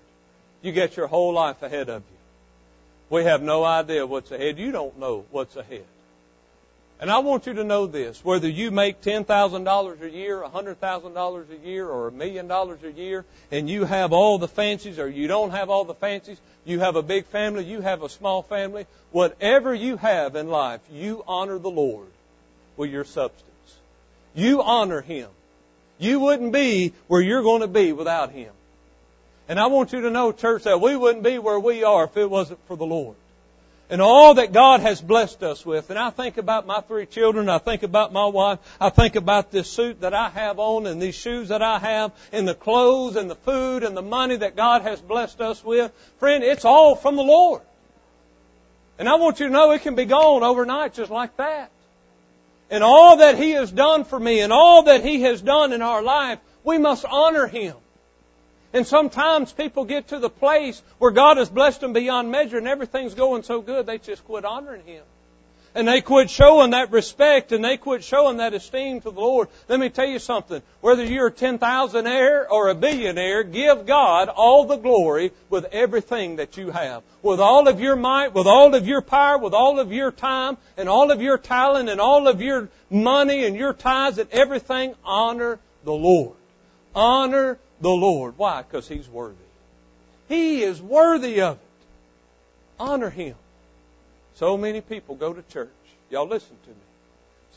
You 0.61 0.71
get 0.71 0.97
your 0.97 1.07
whole 1.07 1.33
life 1.33 1.63
ahead 1.63 1.89
of 1.89 2.03
you. 2.03 2.17
We 3.09 3.23
have 3.23 3.41
no 3.41 3.63
idea 3.63 4.05
what's 4.05 4.31
ahead. 4.31 4.59
You 4.59 4.71
don't 4.71 4.99
know 4.99 5.25
what's 5.31 5.55
ahead. 5.55 5.85
And 7.01 7.09
I 7.09 7.19
want 7.19 7.47
you 7.47 7.53
to 7.53 7.63
know 7.63 7.87
this, 7.87 8.23
whether 8.25 8.49
you 8.49 8.71
make 8.71 9.01
$10,000 9.01 10.01
a 10.01 10.09
year, 10.09 10.43
$100,000 10.43 11.49
a 11.49 11.67
year, 11.67 11.87
or 11.87 12.09
a 12.09 12.11
million 12.11 12.47
dollars 12.47 12.83
a 12.83 12.91
year, 12.91 13.23
and 13.51 13.69
you 13.69 13.85
have 13.85 14.11
all 14.11 14.37
the 14.37 14.49
fancies, 14.49 14.99
or 14.99 15.07
you 15.07 15.27
don't 15.27 15.51
have 15.51 15.69
all 15.69 15.85
the 15.85 15.93
fancies, 15.93 16.37
you 16.65 16.81
have 16.81 16.97
a 16.97 17.01
big 17.01 17.25
family, 17.27 17.63
you 17.63 17.79
have 17.79 18.03
a 18.03 18.09
small 18.09 18.43
family, 18.43 18.85
whatever 19.11 19.73
you 19.73 19.95
have 19.95 20.35
in 20.35 20.49
life, 20.49 20.81
you 20.91 21.23
honor 21.25 21.57
the 21.57 21.69
Lord 21.69 22.07
with 22.75 22.91
your 22.91 23.05
substance. 23.05 23.48
You 24.33 24.61
honor 24.61 25.01
Him. 25.01 25.29
You 25.97 26.19
wouldn't 26.19 26.53
be 26.53 26.93
where 27.07 27.21
you're 27.21 27.43
going 27.43 27.61
to 27.61 27.67
be 27.67 27.91
without 27.91 28.31
Him. 28.31 28.51
And 29.47 29.59
I 29.59 29.67
want 29.67 29.93
you 29.93 30.01
to 30.01 30.09
know, 30.09 30.31
church, 30.31 30.63
that 30.63 30.79
we 30.79 30.95
wouldn't 30.95 31.23
be 31.23 31.39
where 31.39 31.59
we 31.59 31.83
are 31.83 32.05
if 32.05 32.15
it 32.15 32.29
wasn't 32.29 32.59
for 32.67 32.77
the 32.77 32.85
Lord 32.85 33.15
and 33.89 34.01
all 34.01 34.35
that 34.35 34.53
God 34.53 34.81
has 34.81 35.01
blessed 35.01 35.41
us 35.43 35.65
with. 35.65 35.89
And 35.89 35.97
I 35.97 36.11
think 36.11 36.37
about 36.37 36.67
my 36.67 36.81
three 36.81 37.05
children, 37.05 37.49
I 37.49 37.57
think 37.57 37.83
about 37.83 38.13
my 38.13 38.27
wife, 38.27 38.59
I 38.79 38.89
think 38.89 39.15
about 39.15 39.51
this 39.51 39.69
suit 39.69 40.01
that 40.01 40.13
I 40.13 40.29
have 40.29 40.59
on 40.59 40.85
and 40.85 41.01
these 41.01 41.15
shoes 41.15 41.49
that 41.49 41.61
I 41.61 41.79
have 41.79 42.11
and 42.31 42.47
the 42.47 42.53
clothes 42.53 43.15
and 43.15 43.29
the 43.29 43.35
food 43.35 43.83
and 43.83 43.97
the 43.97 44.03
money 44.03 44.37
that 44.37 44.55
God 44.55 44.83
has 44.83 45.01
blessed 45.01 45.41
us 45.41 45.63
with. 45.63 45.91
Friend, 46.19 46.43
it's 46.43 46.65
all 46.65 46.95
from 46.95 47.15
the 47.15 47.23
Lord. 47.23 47.61
And 48.99 49.09
I 49.09 49.15
want 49.15 49.39
you 49.39 49.47
to 49.47 49.51
know 49.51 49.71
it 49.71 49.81
can 49.81 49.95
be 49.95 50.05
gone 50.05 50.43
overnight 50.43 50.93
just 50.93 51.09
like 51.09 51.35
that. 51.37 51.71
And 52.69 52.83
all 52.83 53.17
that 53.17 53.37
He 53.37 53.51
has 53.51 53.71
done 53.71 54.03
for 54.03 54.19
me 54.19 54.41
and 54.41 54.53
all 54.53 54.83
that 54.83 55.03
He 55.03 55.21
has 55.21 55.41
done 55.41 55.73
in 55.73 55.81
our 55.81 56.01
life, 56.01 56.39
we 56.63 56.77
must 56.77 57.05
honor 57.05 57.47
Him. 57.47 57.75
And 58.73 58.85
sometimes 58.85 59.51
people 59.51 59.85
get 59.85 60.09
to 60.09 60.19
the 60.19 60.29
place 60.29 60.81
where 60.99 61.11
God 61.11 61.37
has 61.37 61.49
blessed 61.49 61.81
them 61.81 61.93
beyond 61.93 62.31
measure 62.31 62.57
and 62.57 62.67
everything's 62.67 63.15
going 63.15 63.43
so 63.43 63.61
good 63.61 63.85
they 63.85 63.97
just 63.97 64.23
quit 64.25 64.45
honoring 64.45 64.85
Him. 64.85 65.03
And 65.79 65.87
they 65.87 66.01
quit 66.01 66.29
showing 66.29 66.71
that 66.71 66.91
respect 66.91 67.53
and 67.53 67.63
they 67.63 67.77
quit 67.77 68.03
showing 68.03 68.37
that 68.37 68.53
esteem 68.53 68.99
to 68.99 69.11
the 69.11 69.19
Lord, 69.19 69.47
let 69.69 69.79
me 69.79 69.89
tell 69.89 70.05
you 70.05 70.19
something. 70.19 70.61
Whether 70.81 71.05
you're 71.05 71.27
a 71.27 71.31
10,000aire 71.31 72.45
or 72.51 72.67
a 72.67 72.75
billionaire, 72.75 73.43
give 73.43 73.85
God 73.85 74.27
all 74.27 74.65
the 74.65 74.75
glory 74.75 75.31
with 75.49 75.65
everything 75.71 76.35
that 76.35 76.57
you 76.57 76.69
have. 76.69 77.01
With 77.23 77.39
all 77.39 77.69
of 77.69 77.79
your 77.79 77.95
might, 77.95 78.33
with 78.33 78.45
all 78.45 78.75
of 78.75 78.87
your 78.87 79.01
power, 79.01 79.37
with 79.37 79.53
all 79.53 79.79
of 79.79 79.93
your 79.93 80.11
time, 80.11 80.57
and 80.75 80.89
all 80.89 81.11
of 81.11 81.21
your 81.21 81.37
talent, 81.37 81.87
and 81.87 82.01
all 82.01 82.27
of 82.27 82.41
your 82.41 82.67
money, 82.89 83.45
and 83.45 83.55
your 83.55 83.73
tithes, 83.73 84.17
and 84.17 84.29
everything, 84.31 84.95
honor 85.05 85.59
the 85.85 85.93
Lord. 85.93 86.35
Honor 86.93 87.57
the 87.79 87.89
Lord. 87.89 88.37
Why? 88.37 88.63
Because 88.63 88.87
He's 88.87 89.07
worthy. 89.07 89.35
He 90.27 90.61
is 90.61 90.81
worthy 90.81 91.41
of 91.41 91.55
it. 91.55 91.61
Honor 92.79 93.09
Him. 93.09 93.35
So 94.39 94.55
many 94.57 94.79
people 94.79 95.15
go 95.15 95.33
to 95.33 95.41
church. 95.41 95.67
Y'all 96.09 96.25
listen 96.25 96.55
to 96.63 96.69
me. 96.69 96.75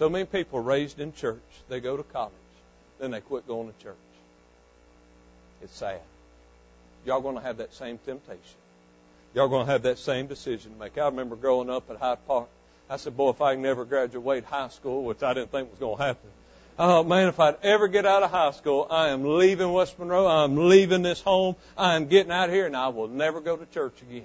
So 0.01 0.09
many 0.09 0.25
people 0.25 0.59
raised 0.59 0.99
in 0.99 1.13
church, 1.13 1.41
they 1.69 1.79
go 1.79 1.97
to 1.97 2.03
college, 2.03 2.33
then 2.99 3.13
they 3.13 3.21
quit 3.21 3.47
going 3.47 3.73
to 3.73 3.85
church. 3.85 3.95
It's 5.63 5.77
sad. 5.77 6.01
Y'all 7.07 7.21
going 7.21 7.37
to 7.37 7.41
have 7.41 7.59
that 7.59 7.73
same 7.73 7.99
temptation. 7.99 8.59
Y'all 9.33 9.47
going 9.47 9.65
to 9.65 9.71
have 9.71 9.83
that 9.83 9.97
same 9.97 10.27
decision 10.27 10.73
to 10.73 10.79
make. 10.81 10.99
I 10.99 11.05
remember 11.05 11.37
growing 11.37 11.71
up 11.71 11.89
at 11.89 11.99
Hyde 11.99 12.27
Park. 12.27 12.49
I 12.91 12.97
said, 12.97 13.17
boy, 13.17 13.31
if 13.31 13.41
I 13.41 13.55
can 13.55 13.63
never 13.63 13.85
graduate 13.85 14.43
high 14.43 14.69
school, 14.69 15.05
which 15.05 15.23
I 15.23 15.35
didn't 15.35 15.53
think 15.53 15.71
was 15.71 15.79
going 15.79 15.99
to 15.99 16.03
happen. 16.03 16.31
Oh 16.81 17.05
man, 17.05 17.29
if 17.29 17.39
I'd 17.39 17.59
ever 17.63 17.87
get 17.87 18.07
out 18.07 18.25
of 18.25 18.33
high 18.33 18.51
school, 18.51 18.89
I 18.91 19.11
am 19.11 19.39
leaving 19.39 19.73
West 19.73 19.97
Monroe. 20.01 20.27
I'm 20.27 20.69
leaving 20.69 21.03
this 21.03 21.21
home. 21.21 21.55
I 21.79 21.95
am 21.95 22.07
getting 22.07 22.33
out 22.33 22.51
here 22.51 22.67
and 22.67 22.77
I 22.77 22.89
will 22.89 23.07
never 23.07 23.41
go 23.41 23.57
to 23.57 23.67
church 23.67 23.95
again. 24.03 24.25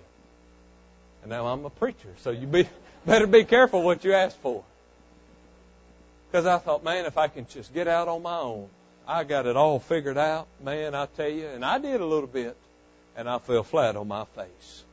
And 1.28 1.34
now 1.34 1.48
I'm 1.48 1.66
a 1.66 1.70
preacher, 1.70 2.16
so 2.22 2.30
you 2.30 2.48
be, 2.48 2.70
better 3.06 3.28
be 3.28 3.44
careful 3.44 3.84
what 3.84 4.06
you 4.06 4.14
ask 4.14 4.40
for. 4.40 4.64
Because 6.32 6.46
I 6.46 6.58
thought, 6.58 6.86
man, 6.86 7.04
if 7.04 7.18
I 7.18 7.28
can 7.28 7.46
just 7.48 7.74
get 7.74 7.86
out 7.86 8.08
on 8.08 8.22
my 8.22 8.38
own, 8.38 8.70
I 9.06 9.26
got 9.26 9.46
it 9.46 9.58
all 9.58 9.82
figured 9.82 10.18
out, 10.18 10.48
man, 10.64 10.96
I 10.96 11.06
tell 11.06 11.28
you. 11.28 11.48
And 11.48 11.66
I 11.66 11.80
did 11.80 12.00
a 12.00 12.06
little 12.06 12.30
bit, 12.30 12.56
and 13.18 13.30
I 13.30 13.40
fell 13.40 13.64
flat 13.64 13.98
on 13.98 14.08
my 14.08 14.24
face. 14.24 14.86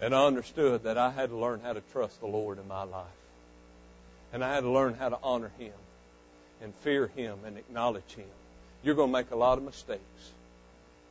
And 0.00 0.14
I 0.14 0.24
understood 0.24 0.84
that 0.84 0.96
I 0.96 1.10
had 1.10 1.28
to 1.28 1.36
learn 1.36 1.60
how 1.60 1.74
to 1.74 1.82
trust 1.92 2.20
the 2.20 2.26
Lord 2.26 2.58
in 2.58 2.66
my 2.66 2.84
life. 2.84 3.04
And 4.32 4.42
I 4.42 4.54
had 4.54 4.60
to 4.60 4.70
learn 4.70 4.94
how 4.94 5.10
to 5.10 5.18
honor 5.22 5.50
Him 5.58 5.74
and 6.62 6.74
fear 6.76 7.08
Him 7.08 7.40
and 7.44 7.58
acknowledge 7.58 8.14
Him. 8.16 8.24
You're 8.82 8.94
going 8.94 9.10
to 9.10 9.18
make 9.18 9.30
a 9.30 9.36
lot 9.36 9.58
of 9.58 9.64
mistakes, 9.64 10.32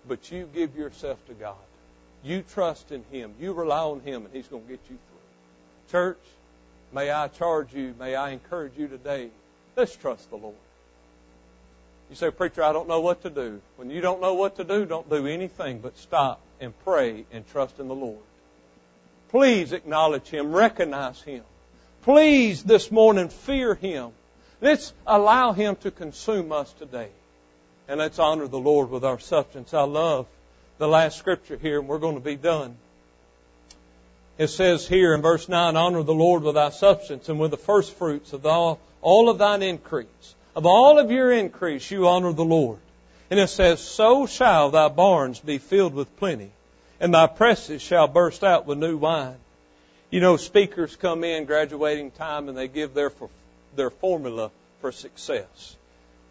but 0.08 0.32
you 0.32 0.50
give 0.52 0.76
yourself 0.76 1.24
to 1.28 1.36
God. 1.36 1.56
You 2.24 2.42
trust 2.42 2.92
in 2.92 3.04
Him. 3.12 3.34
You 3.40 3.54
rely 3.54 3.80
on 3.80 4.02
Him, 4.02 4.26
and 4.26 4.34
He's 4.34 4.48
going 4.48 4.64
to 4.64 4.70
get 4.70 4.80
you 4.90 4.98
through. 4.98 5.92
Church, 5.92 6.20
may 6.94 7.10
I 7.10 7.28
charge 7.28 7.74
you, 7.74 7.94
may 8.00 8.16
I 8.16 8.32
encourage 8.32 8.78
you 8.78 8.88
today, 8.88 9.30
let's 9.76 9.96
trust 9.96 10.30
the 10.30 10.38
Lord. 10.38 10.56
You 12.10 12.16
say, 12.16 12.32
Preacher, 12.32 12.64
I 12.64 12.72
don't 12.72 12.88
know 12.88 13.02
what 13.02 13.24
to 13.24 13.30
do. 13.30 13.62
When 13.76 13.90
you 13.90 14.02
don't 14.02 14.22
know 14.22 14.34
what 14.34 14.56
to 14.58 14.64
do, 14.64 14.86
don't 14.86 15.10
do 15.10 15.28
anything 15.28 15.80
but 15.80 15.98
stop 15.98 16.42
and 16.60 16.74
pray 16.84 17.26
and 17.32 17.48
trust 17.50 17.80
in 17.80 17.88
the 17.88 17.96
Lord. 17.96 18.20
Please 19.30 19.74
acknowledge 19.74 20.28
Him, 20.28 20.54
recognize 20.54 21.22
Him. 21.22 21.44
Please 22.04 22.64
this 22.64 22.92
morning 22.92 23.28
fear 23.28 23.76
Him. 23.76 24.12
Let's 24.62 24.94
allow 25.06 25.52
Him 25.52 25.76
to 25.78 25.92
consume 25.92 26.52
us 26.52 26.72
today. 26.74 27.10
And 27.90 28.00
let's 28.00 28.20
honor 28.20 28.48
the 28.48 28.60
Lord 28.60 28.90
with 28.90 29.04
our 29.04 29.20
substance. 29.20 29.74
I 29.74 29.84
love 29.84 30.28
the 30.78 30.88
last 30.88 31.18
scripture 31.18 31.58
here, 31.58 31.80
and 31.80 31.88
we're 31.88 31.98
going 32.00 32.16
to 32.16 32.22
be 32.22 32.36
done. 32.36 32.76
It 34.38 34.48
says 34.48 34.88
here 34.88 35.14
in 35.16 35.22
verse 35.22 35.50
9, 35.50 35.76
Honor 35.76 36.04
the 36.04 36.14
Lord 36.14 36.44
with 36.44 36.56
thy 36.56 36.70
substance 36.70 37.28
and 37.30 37.40
with 37.40 37.52
the 37.52 37.58
first 37.58 37.96
fruits 37.96 38.34
of 38.34 38.46
all, 38.46 38.80
all 39.02 39.30
of 39.30 39.40
thine 39.40 39.64
increase. 39.64 40.36
Of 40.56 40.66
all 40.66 41.00
of 41.00 41.12
your 41.12 41.32
increase, 41.32 41.90
you 41.90 42.08
honor 42.08 42.34
the 42.34 42.46
Lord. 42.46 42.80
And 43.32 43.40
it 43.40 43.50
says, 43.50 43.82
So 43.82 44.28
shall 44.28 44.70
thy 44.70 44.90
barns 44.90 45.40
be 45.40 45.58
filled 45.58 45.94
with 45.94 46.16
plenty, 46.18 46.52
and 47.00 47.14
thy 47.14 47.28
presses 47.28 47.82
shall 47.82 48.08
burst 48.08 48.44
out 48.44 48.66
with 48.68 48.78
new 48.78 48.98
wine. 48.98 49.38
You 50.12 50.22
know, 50.22 50.38
speakers 50.38 50.96
come 50.96 51.24
in 51.24 51.46
graduating 51.46 52.12
time 52.12 52.48
and 52.48 52.58
they 52.58 52.68
give 52.68 52.94
their, 52.94 53.12
their 53.76 53.90
formula 53.90 54.52
for 54.80 54.92
success. 54.92 55.76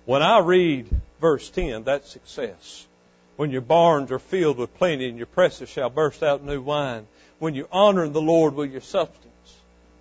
When 0.07 0.23
I 0.23 0.39
read 0.39 0.89
verse 1.21 1.51
10, 1.51 1.83
that's 1.83 2.11
success 2.11 2.87
when 3.37 3.51
your 3.51 3.61
barns 3.61 4.11
are 4.11 4.19
filled 4.19 4.59
with 4.59 4.77
plenty 4.77 5.09
and 5.09 5.19
your 5.19 5.27
presses 5.27 5.69
shall 5.69 5.91
burst 5.91 6.23
out 6.23 6.43
new 6.43 6.61
wine, 6.61 7.07
when 7.39 7.55
you 7.55 7.69
honor 7.71 8.09
the 8.09 8.21
Lord 8.21 8.55
with 8.55 8.73
your 8.73 8.81
substance. 8.81 9.57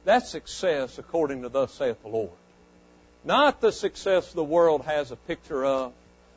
That's 0.05 0.29
success 0.29 0.97
according 0.97 1.41
to 1.41 1.49
thus 1.49 1.73
saith 1.73 2.01
the 2.01 2.07
Lord. 2.07 2.29
Not 3.23 3.59
the 3.59 3.71
success 3.71 4.31
the 4.31 4.43
world 4.43 4.85
has 4.85 5.11
a 5.11 5.15
picture 5.15 5.65
of, 5.65 5.91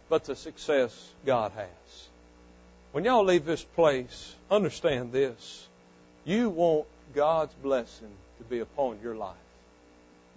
but 0.08 0.24
the 0.24 0.34
success 0.34 1.12
God 1.24 1.52
has. 1.52 2.08
When 2.92 3.04
y'all 3.04 3.24
leave 3.24 3.44
this 3.44 3.62
place, 3.62 4.34
understand 4.50 5.12
this. 5.12 5.68
You 6.24 6.48
want 6.48 6.86
God's 7.14 7.54
blessing 7.54 8.10
to 8.38 8.44
be 8.44 8.60
upon 8.60 9.00
your 9.02 9.14
life. 9.14 9.36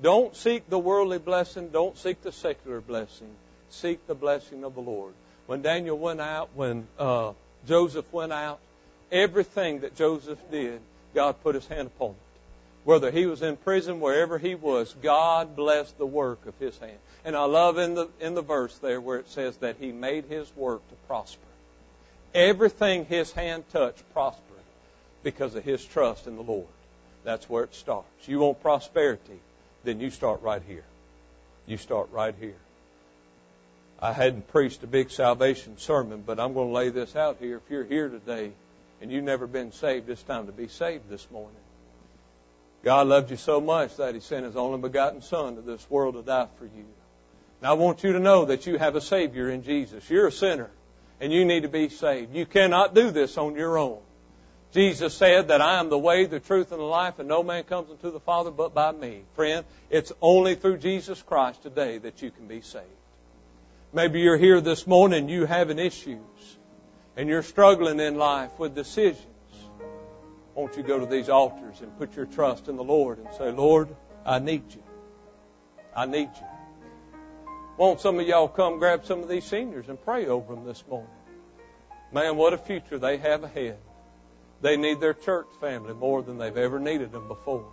Don't 0.01 0.35
seek 0.35 0.69
the 0.69 0.79
worldly 0.79 1.19
blessing. 1.19 1.69
Don't 1.69 1.97
seek 1.97 2.21
the 2.21 2.31
secular 2.31 2.81
blessing. 2.81 3.29
Seek 3.69 4.05
the 4.07 4.15
blessing 4.15 4.63
of 4.63 4.75
the 4.75 4.81
Lord. 4.81 5.13
When 5.51 5.61
Daniel 5.61 5.97
went 5.97 6.21
out, 6.21 6.51
when 6.55 6.87
uh, 6.97 7.33
Joseph 7.67 8.05
went 8.13 8.31
out, 8.31 8.61
everything 9.11 9.81
that 9.81 9.97
Joseph 9.97 10.39
did, 10.49 10.79
God 11.13 11.43
put 11.43 11.55
his 11.55 11.67
hand 11.67 11.87
upon 11.87 12.11
it. 12.11 12.15
Whether 12.85 13.11
he 13.11 13.25
was 13.25 13.41
in 13.41 13.57
prison, 13.57 13.99
wherever 13.99 14.37
he 14.37 14.55
was, 14.55 14.95
God 15.01 15.57
blessed 15.57 15.97
the 15.97 16.05
work 16.05 16.45
of 16.45 16.57
his 16.57 16.77
hand. 16.77 16.97
And 17.25 17.35
I 17.35 17.43
love 17.43 17.77
in 17.77 17.95
the, 17.95 18.07
in 18.21 18.33
the 18.33 18.41
verse 18.41 18.77
there 18.77 19.01
where 19.01 19.17
it 19.17 19.27
says 19.27 19.57
that 19.57 19.75
he 19.77 19.91
made 19.91 20.23
his 20.23 20.49
work 20.55 20.87
to 20.87 20.95
prosper. 21.05 21.41
Everything 22.33 23.03
his 23.03 23.33
hand 23.33 23.65
touched 23.73 24.09
prospered 24.13 24.63
because 25.21 25.53
of 25.55 25.65
his 25.65 25.83
trust 25.83 26.27
in 26.27 26.37
the 26.37 26.43
Lord. 26.43 26.65
That's 27.25 27.49
where 27.49 27.65
it 27.65 27.75
starts. 27.75 28.25
You 28.25 28.39
want 28.39 28.61
prosperity, 28.61 29.41
then 29.83 29.99
you 29.99 30.11
start 30.11 30.43
right 30.43 30.61
here. 30.65 30.85
You 31.65 31.75
start 31.75 32.07
right 32.13 32.35
here. 32.39 32.55
I 34.01 34.13
hadn't 34.13 34.47
preached 34.47 34.81
a 34.83 34.87
big 34.87 35.11
salvation 35.11 35.77
sermon, 35.77 36.23
but 36.25 36.39
I'm 36.39 36.53
going 36.53 36.69
to 36.69 36.73
lay 36.73 36.89
this 36.89 37.15
out 37.15 37.37
here. 37.39 37.57
If 37.57 37.69
you're 37.69 37.83
here 37.83 38.09
today 38.09 38.51
and 38.99 39.11
you've 39.11 39.23
never 39.23 39.45
been 39.45 39.71
saved, 39.71 40.09
it's 40.09 40.23
time 40.23 40.47
to 40.47 40.51
be 40.51 40.67
saved 40.67 41.07
this 41.07 41.29
morning. 41.29 41.55
God 42.83 43.05
loved 43.05 43.29
you 43.29 43.37
so 43.37 43.61
much 43.61 43.97
that 43.97 44.15
He 44.15 44.21
sent 44.21 44.45
His 44.45 44.55
only 44.55 44.79
begotten 44.79 45.21
Son 45.21 45.55
to 45.55 45.61
this 45.61 45.87
world 45.87 46.15
to 46.15 46.23
die 46.23 46.47
for 46.57 46.65
you. 46.65 46.85
Now 47.61 47.71
I 47.71 47.73
want 47.73 48.03
you 48.03 48.13
to 48.13 48.19
know 48.19 48.45
that 48.45 48.65
you 48.65 48.79
have 48.79 48.95
a 48.95 49.01
Savior 49.01 49.51
in 49.51 49.61
Jesus. 49.61 50.09
You're 50.09 50.27
a 50.27 50.31
sinner 50.31 50.71
and 51.19 51.31
you 51.31 51.45
need 51.45 51.61
to 51.61 51.69
be 51.69 51.89
saved. 51.89 52.35
You 52.35 52.47
cannot 52.47 52.95
do 52.95 53.11
this 53.11 53.37
on 53.37 53.53
your 53.53 53.77
own. 53.77 53.99
Jesus 54.73 55.13
said 55.13 55.49
that 55.49 55.61
I 55.61 55.79
am 55.79 55.89
the 55.89 55.99
way, 55.99 56.25
the 56.25 56.39
truth, 56.39 56.71
and 56.71 56.79
the 56.79 56.85
life, 56.85 57.19
and 57.19 57.27
no 57.27 57.43
man 57.43 57.65
comes 57.65 57.91
unto 57.91 58.09
the 58.09 58.19
Father 58.21 58.49
but 58.49 58.73
by 58.73 58.91
me. 58.91 59.21
Friend, 59.35 59.63
it's 59.91 60.11
only 60.21 60.55
through 60.55 60.77
Jesus 60.77 61.21
Christ 61.21 61.61
today 61.61 61.99
that 61.99 62.23
you 62.23 62.31
can 62.31 62.47
be 62.47 62.61
saved. 62.61 62.87
Maybe 63.93 64.21
you're 64.21 64.37
here 64.37 64.61
this 64.61 64.87
morning, 64.87 65.27
you 65.27 65.45
having 65.45 65.77
issues, 65.77 66.57
and 67.17 67.27
you're 67.27 67.43
struggling 67.43 67.99
in 67.99 68.15
life 68.15 68.57
with 68.57 68.73
decisions. 68.73 69.27
Won't 70.55 70.77
you 70.77 70.83
go 70.83 70.97
to 70.99 71.05
these 71.05 71.27
altars 71.27 71.81
and 71.81 71.97
put 71.97 72.15
your 72.15 72.25
trust 72.25 72.69
in 72.69 72.77
the 72.77 72.85
Lord 72.85 73.19
and 73.19 73.27
say, 73.35 73.51
Lord, 73.51 73.93
I 74.25 74.39
need 74.39 74.63
you. 74.73 74.83
I 75.93 76.05
need 76.05 76.29
you. 76.33 76.47
Won't 77.75 77.99
some 77.99 78.17
of 78.17 78.25
y'all 78.25 78.47
come 78.47 78.79
grab 78.79 79.05
some 79.05 79.23
of 79.23 79.27
these 79.27 79.43
seniors 79.43 79.89
and 79.89 80.01
pray 80.01 80.25
over 80.27 80.55
them 80.55 80.63
this 80.63 80.81
morning? 80.89 81.11
Man, 82.13 82.37
what 82.37 82.53
a 82.53 82.57
future 82.57 82.97
they 82.97 83.17
have 83.17 83.43
ahead. 83.43 83.77
They 84.61 84.77
need 84.77 85.01
their 85.01 85.13
church 85.13 85.47
family 85.59 85.93
more 85.93 86.21
than 86.21 86.37
they've 86.37 86.55
ever 86.55 86.79
needed 86.79 87.11
them 87.11 87.27
before. 87.27 87.67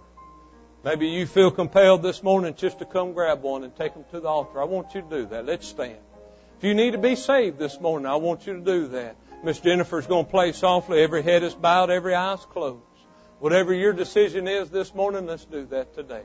Maybe 0.83 1.09
you 1.09 1.27
feel 1.27 1.53
compelled 1.53 2.03
this 2.03 2.25
morning 2.25 2.55
just 2.57 2.81
to 2.81 2.87
come 2.87 3.13
grab 3.13 3.43
one 3.43 3.63
and 3.63 3.77
take 3.77 3.95
them 3.95 4.05
to 4.11 4.19
the 4.19 4.29
altar. 4.29 4.61
I 4.61 4.65
want 4.65 4.95
you 4.95 5.03
to 5.03 5.09
do 5.09 5.27
that. 5.27 5.47
Let's 5.47 5.69
stand. 5.69 5.99
If 6.59 6.65
you 6.65 6.75
need 6.75 6.91
to 6.91 6.99
be 6.99 7.15
saved 7.15 7.57
this 7.57 7.81
morning, 7.81 8.05
I 8.05 8.17
want 8.17 8.45
you 8.45 8.55
to 8.55 8.61
do 8.61 8.89
that. 8.89 9.17
Miss 9.45 9.61
Jennifer's 9.61 10.09
going 10.09 10.25
to 10.25 10.31
play 10.31 10.51
softly. 10.51 11.01
Every 11.01 11.23
head 11.23 11.45
is 11.45 11.55
bowed, 11.55 11.89
every 11.89 12.17
eye 12.17 12.35
is 12.35 12.45
closed. 12.47 12.83
Whatever 13.39 13.73
your 13.73 13.93
decision 13.93 14.49
is 14.49 14.69
this 14.69 14.93
morning, 14.93 15.27
let's 15.27 15.45
do 15.45 15.67
that 15.67 15.95
today. 15.95 16.23